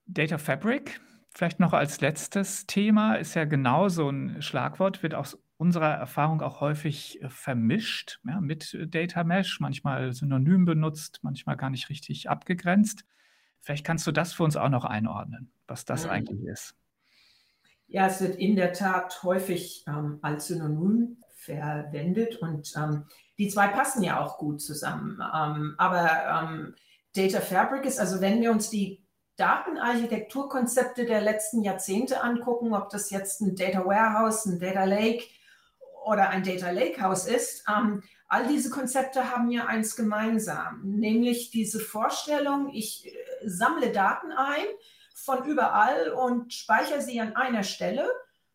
Data 0.07 0.39
Fabric, 0.39 1.01
vielleicht 1.31 1.61
noch 1.61 1.73
als 1.73 2.01
letztes 2.01 2.67
Thema, 2.67 3.15
ist 3.15 3.35
ja 3.35 3.45
genau 3.45 3.89
so 3.89 4.11
ein 4.11 4.43
Schlagwort, 4.43 5.05
wird 5.05 5.15
aus 5.15 5.39
unserer 5.59 5.95
Erfahrung 5.95 6.41
auch 6.41 6.61
häufig 6.61 7.21
äh, 7.23 7.29
vermischt 7.29 8.21
ja, 8.27 8.41
mit 8.41 8.77
Data 8.89 9.25
Mesh, 9.25 9.61
manchmal 9.61 10.13
synonym 10.13 10.65
benutzt, 10.65 11.19
manchmal 11.23 11.57
gar 11.57 11.69
nicht 11.69 11.91
richtig 11.91 12.31
abgegrenzt. 12.31 13.05
Vielleicht 13.61 13.85
kannst 13.85 14.07
du 14.07 14.13
das 14.13 14.33
für 14.33 14.45
uns 14.45 14.57
auch 14.57 14.69
noch 14.69 14.85
einordnen, 14.85 15.53
was 15.67 15.85
das 15.85 16.05
mhm. 16.05 16.11
eigentlich 16.11 16.45
ist. 16.45 16.75
Ja, 17.89 18.07
es 18.07 18.21
wird 18.21 18.37
in 18.37 18.55
der 18.55 18.73
Tat 18.73 19.23
häufig 19.23 19.85
ähm, 19.89 20.19
als 20.23 20.47
Synonym 20.47 21.17
verwendet 21.35 22.37
und 22.37 22.73
ähm, 22.77 23.05
die 23.39 23.49
zwei 23.49 23.69
passen 23.69 24.03
ja 24.03 24.21
auch 24.21 24.39
gut 24.39 24.61
zusammen. 24.61 25.21
Ähm, 25.35 25.75
aber 25.79 26.43
ähm, 26.43 26.75
Data 27.15 27.41
Fabric 27.41 27.85
ist, 27.85 27.99
also 27.99 28.21
wenn 28.21 28.41
wir 28.41 28.53
uns 28.53 28.71
die 28.71 29.03
Datenarchitekturkonzepte 29.37 31.07
der 31.07 31.21
letzten 31.21 31.63
Jahrzehnte 31.63 32.23
angucken, 32.23 32.75
ob 32.75 32.91
das 32.91 33.11
jetzt 33.11 33.41
ein 33.41 33.57
Data 33.57 33.85
Warehouse, 33.85 34.47
ein 34.47 34.59
Data 34.59 34.85
Lake 34.85 35.25
oder 36.09 36.31
ein 36.31 36.43
Data 36.43 36.71
Lakehouse 36.71 37.27
ist, 37.27 37.65
ähm, 37.69 38.03
all 38.29 38.47
diese 38.47 38.71
Konzepte 38.71 39.31
haben 39.31 39.51
ja 39.51 39.67
eins 39.67 39.95
gemeinsam, 39.95 40.81
nämlich 40.83 41.51
diese 41.51 41.81
Vorstellung, 41.81 42.71
ich 42.73 43.07
äh, 43.07 43.15
sammle 43.45 43.93
Daten 43.93 44.33
ein 44.33 44.65
von 45.15 45.45
überall 45.45 46.11
und 46.11 46.55
speichere 46.55 47.03
sie 47.03 47.21
an 47.21 47.37
einer 47.37 47.63
Stelle, 47.63 48.09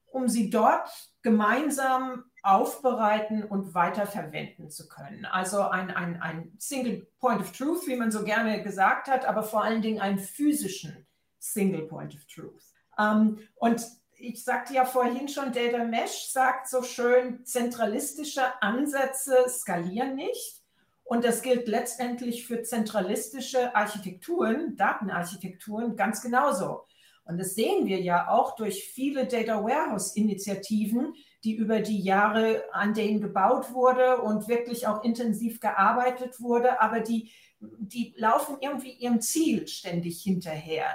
um 0.06 0.28
sie 0.28 0.50
dort 0.50 0.90
gemeinsam 1.22 2.26
aufbereiten 2.42 3.44
und 3.44 3.74
weiterverwenden 3.74 4.70
zu 4.70 4.88
können. 4.88 5.26
Also 5.26 5.62
ein, 5.62 5.92
ein, 5.92 6.22
ein 6.22 6.54
Single 6.58 7.08
Point 7.20 7.42
of 7.42 7.52
Truth, 7.52 7.88
wie 7.88 7.96
man 7.96 8.12
so 8.12 8.24
gerne 8.24 8.64
gesagt 8.64 9.08
hat, 9.08 9.26
aber 9.26 9.44
vor 9.44 9.64
allen 9.64 9.82
Dingen 9.82 10.02
einen 10.02 10.20
physischen 10.20 11.08
Single 11.40 11.88
Point 11.88 12.16
of 12.16 12.26
Truth. 12.26 12.64
Ähm, 12.98 13.40
und 13.56 13.86
ich 14.24 14.44
sagte 14.44 14.74
ja 14.74 14.86
vorhin 14.86 15.28
schon, 15.28 15.52
Data 15.52 15.84
Mesh 15.84 16.30
sagt 16.30 16.70
so 16.70 16.82
schön, 16.82 17.46
zentralistische 17.46 18.62
Ansätze 18.62 19.46
skalieren 19.50 20.16
nicht. 20.16 20.62
Und 21.04 21.26
das 21.26 21.42
gilt 21.42 21.68
letztendlich 21.68 22.48
für 22.48 22.64
zentralistische 22.64 23.76
Architekturen, 23.76 24.78
Datenarchitekturen 24.78 25.98
ganz 25.98 26.22
genauso. 26.22 26.84
Und 27.26 27.38
das 27.38 27.56
sehen 27.56 27.86
wir 27.86 28.00
ja 28.00 28.30
auch 28.30 28.56
durch 28.56 28.86
viele 28.86 29.28
Data 29.28 29.62
Warehouse-Initiativen, 29.62 31.14
die 31.44 31.56
über 31.56 31.82
die 31.82 32.02
Jahre 32.02 32.64
an 32.72 32.94
denen 32.94 33.20
gebaut 33.20 33.74
wurde 33.74 34.22
und 34.22 34.48
wirklich 34.48 34.88
auch 34.88 35.04
intensiv 35.04 35.60
gearbeitet 35.60 36.40
wurde, 36.40 36.82
aber 36.82 37.02
die, 37.02 37.32
die 37.60 38.14
laufen 38.18 38.58
irgendwie 38.62 38.94
ihrem 38.94 39.20
Ziel 39.20 39.68
ständig 39.68 40.22
hinterher. 40.22 40.88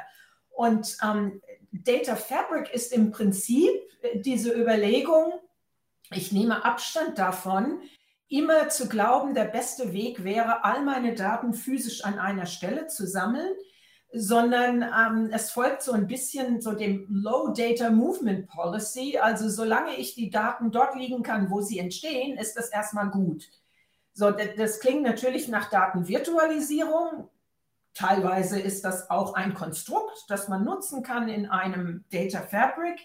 Und 0.48 0.96
ähm, 1.04 1.40
Data 1.72 2.16
Fabric 2.16 2.72
ist 2.72 2.92
im 2.92 3.10
Prinzip 3.10 3.70
diese 4.14 4.52
Überlegung, 4.52 5.32
ich 6.10 6.32
nehme 6.32 6.64
Abstand 6.64 7.18
davon, 7.18 7.80
immer 8.28 8.68
zu 8.68 8.88
glauben, 8.88 9.34
der 9.34 9.44
beste 9.44 9.92
Weg 9.92 10.24
wäre, 10.24 10.64
all 10.64 10.82
meine 10.84 11.14
Daten 11.14 11.54
physisch 11.54 12.04
an 12.04 12.18
einer 12.18 12.46
Stelle 12.46 12.86
zu 12.86 13.06
sammeln, 13.06 13.54
sondern 14.12 14.82
ähm, 14.82 15.30
es 15.32 15.50
folgt 15.50 15.82
so 15.82 15.92
ein 15.92 16.06
bisschen 16.06 16.60
so 16.60 16.72
dem 16.72 17.06
Low 17.10 17.52
Data 17.52 17.90
Movement 17.90 18.48
Policy. 18.48 19.18
Also 19.18 19.48
solange 19.48 19.96
ich 19.96 20.14
die 20.14 20.30
Daten 20.30 20.70
dort 20.70 20.94
liegen 20.94 21.22
kann, 21.22 21.50
wo 21.50 21.60
sie 21.60 21.78
entstehen, 21.78 22.38
ist 22.38 22.54
das 22.54 22.70
erstmal 22.70 23.10
gut. 23.10 23.50
So, 24.14 24.30
das 24.30 24.80
klingt 24.80 25.02
natürlich 25.02 25.48
nach 25.48 25.70
Datenvirtualisierung. 25.70 27.28
Teilweise 27.98 28.60
ist 28.60 28.84
das 28.84 29.10
auch 29.10 29.34
ein 29.34 29.54
Konstrukt, 29.54 30.24
das 30.28 30.46
man 30.46 30.64
nutzen 30.64 31.02
kann 31.02 31.28
in 31.28 31.46
einem 31.46 32.04
Data 32.12 32.42
Fabric. 32.42 33.00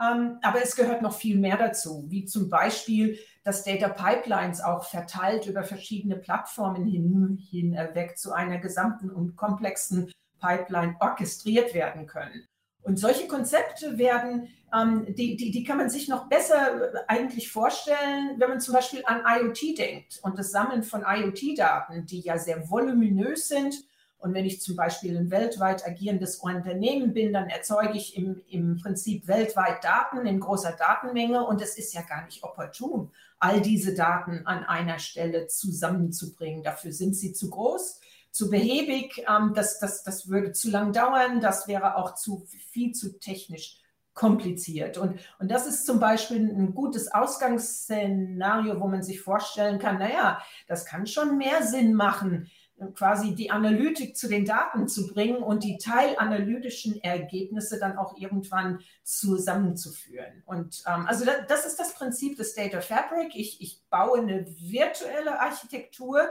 Ähm, 0.00 0.38
aber 0.40 0.62
es 0.62 0.76
gehört 0.76 1.02
noch 1.02 1.14
viel 1.14 1.36
mehr 1.36 1.56
dazu, 1.56 2.04
wie 2.10 2.26
zum 2.26 2.48
Beispiel, 2.48 3.18
dass 3.42 3.64
Data 3.64 3.88
Pipelines 3.88 4.60
auch 4.60 4.84
verteilt 4.84 5.46
über 5.46 5.64
verschiedene 5.64 6.14
Plattformen 6.14 6.86
hin, 6.86 7.44
hinweg 7.50 8.16
zu 8.18 8.32
einer 8.32 8.58
gesamten 8.58 9.10
und 9.10 9.34
komplexen 9.34 10.12
Pipeline 10.38 10.94
orchestriert 11.00 11.74
werden 11.74 12.06
können. 12.06 12.46
Und 12.82 13.00
solche 13.00 13.26
Konzepte 13.26 13.98
werden, 13.98 14.46
ähm, 14.72 15.12
die, 15.12 15.36
die, 15.36 15.50
die 15.50 15.64
kann 15.64 15.78
man 15.78 15.90
sich 15.90 16.06
noch 16.06 16.28
besser 16.28 16.94
äh, 16.94 16.98
eigentlich 17.08 17.50
vorstellen, 17.50 18.36
wenn 18.38 18.50
man 18.50 18.60
zum 18.60 18.74
Beispiel 18.74 19.02
an 19.06 19.22
IoT 19.26 19.76
denkt 19.76 20.20
und 20.22 20.38
das 20.38 20.52
Sammeln 20.52 20.84
von 20.84 21.04
IoT-Daten, 21.04 22.06
die 22.06 22.20
ja 22.20 22.38
sehr 22.38 22.70
voluminös 22.70 23.48
sind. 23.48 23.74
Und 24.18 24.34
wenn 24.34 24.44
ich 24.44 24.60
zum 24.60 24.76
Beispiel 24.76 25.16
ein 25.16 25.30
weltweit 25.30 25.86
agierendes 25.86 26.36
Unternehmen 26.36 27.12
bin, 27.12 27.32
dann 27.32 27.48
erzeuge 27.48 27.96
ich 27.96 28.16
im, 28.16 28.42
im 28.48 28.78
Prinzip 28.78 29.28
weltweit 29.28 29.84
Daten 29.84 30.26
in 30.26 30.40
großer 30.40 30.72
Datenmenge 30.72 31.44
und 31.44 31.60
es 31.60 31.76
ist 31.76 31.92
ja 31.94 32.02
gar 32.02 32.24
nicht 32.24 32.42
opportun, 32.42 33.10
all 33.38 33.60
diese 33.60 33.94
Daten 33.94 34.46
an 34.46 34.64
einer 34.64 34.98
Stelle 34.98 35.46
zusammenzubringen. 35.48 36.62
Dafür 36.62 36.92
sind 36.92 37.14
sie 37.14 37.32
zu 37.32 37.50
groß 37.50 38.00
zu 38.36 38.50
behäbig, 38.50 39.24
ähm, 39.28 39.52
das, 39.54 39.78
das, 39.78 40.02
das 40.02 40.28
würde 40.28 40.52
zu 40.52 40.70
lang 40.70 40.92
dauern, 40.92 41.40
das 41.40 41.68
wäre 41.68 41.96
auch 41.96 42.14
zu 42.14 42.46
viel 42.70 42.92
zu 42.92 43.18
technisch 43.18 43.78
kompliziert. 44.12 44.98
Und, 44.98 45.18
und 45.38 45.50
das 45.50 45.66
ist 45.66 45.86
zum 45.86 46.00
Beispiel 46.00 46.38
ein 46.38 46.74
gutes 46.74 47.12
Ausgangsszenario, 47.12 48.78
wo 48.80 48.88
man 48.88 49.02
sich 49.02 49.20
vorstellen 49.20 49.78
kann, 49.78 49.98
naja, 49.98 50.42
das 50.68 50.84
kann 50.84 51.06
schon 51.06 51.38
mehr 51.38 51.62
Sinn 51.62 51.94
machen, 51.94 52.50
quasi 52.94 53.34
die 53.34 53.50
Analytik 53.50 54.16
zu 54.16 54.28
den 54.28 54.44
Daten 54.44 54.86
zu 54.86 55.06
bringen 55.06 55.42
und 55.42 55.64
die 55.64 55.78
teilanalytischen 55.78 57.02
Ergebnisse 57.02 57.78
dann 57.78 57.96
auch 57.96 58.16
irgendwann 58.18 58.80
zusammenzuführen. 59.02 60.42
Und 60.44 60.82
ähm, 60.86 61.06
also 61.06 61.24
das, 61.24 61.46
das 61.48 61.66
ist 61.66 61.80
das 61.80 61.94
Prinzip 61.94 62.36
des 62.36 62.54
Data 62.54 62.80
Fabric. 62.80 63.34
Ich, 63.34 63.60
ich 63.62 63.82
baue 63.88 64.18
eine 64.18 64.46
virtuelle 64.46 65.40
Architektur, 65.40 66.28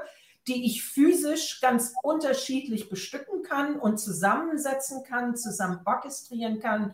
die 0.47 0.65
ich 0.67 0.84
physisch 0.84 1.62
ganz 1.62 1.95
unterschiedlich 2.03 2.89
bestücken 2.89 3.41
kann 3.41 3.79
und 3.79 3.97
zusammensetzen 3.97 5.03
kann, 5.03 5.36
zusammen 5.36 5.79
orchestrieren 5.86 6.60
kann. 6.60 6.93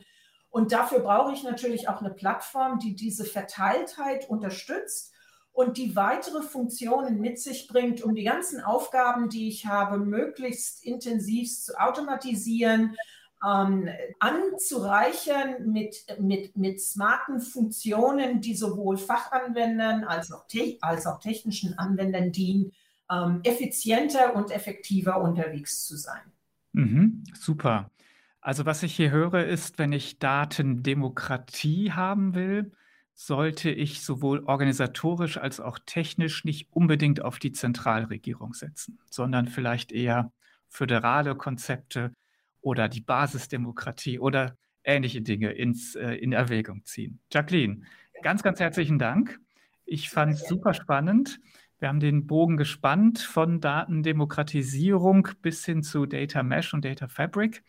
Und 0.49 0.71
dafür 0.71 0.99
brauche 0.99 1.33
ich 1.33 1.43
natürlich 1.43 1.89
auch 1.89 1.99
eine 1.99 2.11
Plattform, 2.11 2.79
die 2.79 2.95
diese 2.95 3.25
Verteiltheit 3.25 4.29
unterstützt 4.29 5.13
und 5.53 5.77
die 5.77 5.95
weitere 5.95 6.41
Funktionen 6.41 7.19
mit 7.19 7.39
sich 7.39 7.67
bringt, 7.67 8.01
um 8.01 8.15
die 8.15 8.23
ganzen 8.23 8.61
Aufgaben, 8.61 9.29
die 9.29 9.47
ich 9.47 9.65
habe, 9.65 9.97
möglichst 9.97 10.83
intensiv 10.83 11.49
zu 11.49 11.79
automatisieren, 11.79 12.95
ähm, 13.45 13.89
anzureichern 14.19 15.71
mit, 15.71 15.95
mit, 16.19 16.55
mit 16.55 16.79
smarten 16.79 17.41
Funktionen, 17.41 18.39
die 18.39 18.55
sowohl 18.55 18.97
Fachanwendern 18.97 20.03
als 20.03 20.31
auch, 20.31 20.45
als 20.81 21.07
auch 21.07 21.19
technischen 21.19 21.77
Anwendern 21.77 22.31
dienen, 22.31 22.71
ähm, 23.11 23.41
effizienter 23.43 24.35
und 24.35 24.51
effektiver 24.51 25.21
unterwegs 25.21 25.85
zu 25.85 25.97
sein. 25.97 26.21
Mhm, 26.73 27.23
super. 27.33 27.89
Also 28.39 28.65
was 28.65 28.83
ich 28.83 28.95
hier 28.95 29.11
höre, 29.11 29.45
ist, 29.45 29.77
wenn 29.77 29.91
ich 29.91 30.17
Datendemokratie 30.17 31.91
haben 31.91 32.33
will, 32.33 32.71
sollte 33.25 33.69
ich 33.69 34.01
sowohl 34.01 34.43
organisatorisch 34.45 35.38
als 35.38 35.60
auch 35.60 35.77
technisch 35.86 36.43
nicht 36.43 36.71
unbedingt 36.71 37.21
auf 37.21 37.38
die 37.38 37.51
Zentralregierung 37.51 38.56
setzen, 38.56 38.98
sondern 39.12 39.48
vielleicht 39.48 39.91
eher 39.91 40.31
föderale 40.69 41.35
Konzepte 41.35 42.13
oder 42.62 42.89
die 42.89 43.02
Basisdemokratie 43.02 44.17
oder 44.17 44.58
ähnliche 44.83 45.21
Dinge 45.21 45.52
ins, 45.52 45.96
äh, 45.96 46.15
in 46.15 46.33
Erwägung 46.33 46.83
ziehen. 46.83 47.19
Jacqueline, 47.31 47.83
ganz, 48.23 48.41
ganz 48.41 48.60
herzlichen 48.60 48.98
Dank. 48.98 49.39
Ich 49.85 50.10
fand 50.10 50.33
es 50.33 50.48
super 50.48 50.73
spannend. 50.73 51.39
Wir 51.77 51.89
haben 51.89 52.00
den 52.00 52.25
Bogen 52.25 52.58
gespannt 52.58 53.19
von 53.19 53.62
Datendemokratisierung 53.62 55.27
bis 55.43 55.63
hin 55.63 55.83
zu 55.83 56.08
Data 56.08 56.41
Mesh 56.41 56.73
und 56.73 56.85
Data 56.85 57.08
Fabric. 57.08 57.63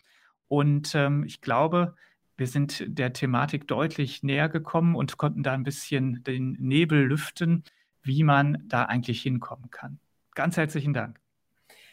Und 0.47 0.95
ähm, 0.95 1.23
ich 1.25 1.41
glaube, 1.41 1.95
wir 2.37 2.47
sind 2.47 2.83
der 2.87 3.13
Thematik 3.13 3.67
deutlich 3.67 4.23
näher 4.23 4.49
gekommen 4.49 4.95
und 4.95 5.17
konnten 5.17 5.43
da 5.43 5.53
ein 5.53 5.63
bisschen 5.63 6.23
den 6.23 6.53
Nebel 6.59 7.05
lüften, 7.05 7.63
wie 8.01 8.23
man 8.23 8.63
da 8.67 8.85
eigentlich 8.85 9.21
hinkommen 9.21 9.69
kann. 9.71 9.99
Ganz 10.35 10.57
herzlichen 10.57 10.93
Dank. 10.93 11.19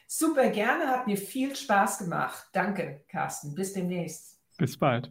Super 0.06 0.50
gerne, 0.50 0.88
hat 0.88 1.06
mir 1.06 1.16
viel 1.16 1.54
Spaß 1.54 1.98
gemacht. 1.98 2.48
Danke, 2.52 3.04
Carsten. 3.08 3.54
Bis 3.54 3.74
demnächst. 3.74 4.40
Bis 4.58 4.76
bald. 4.76 5.10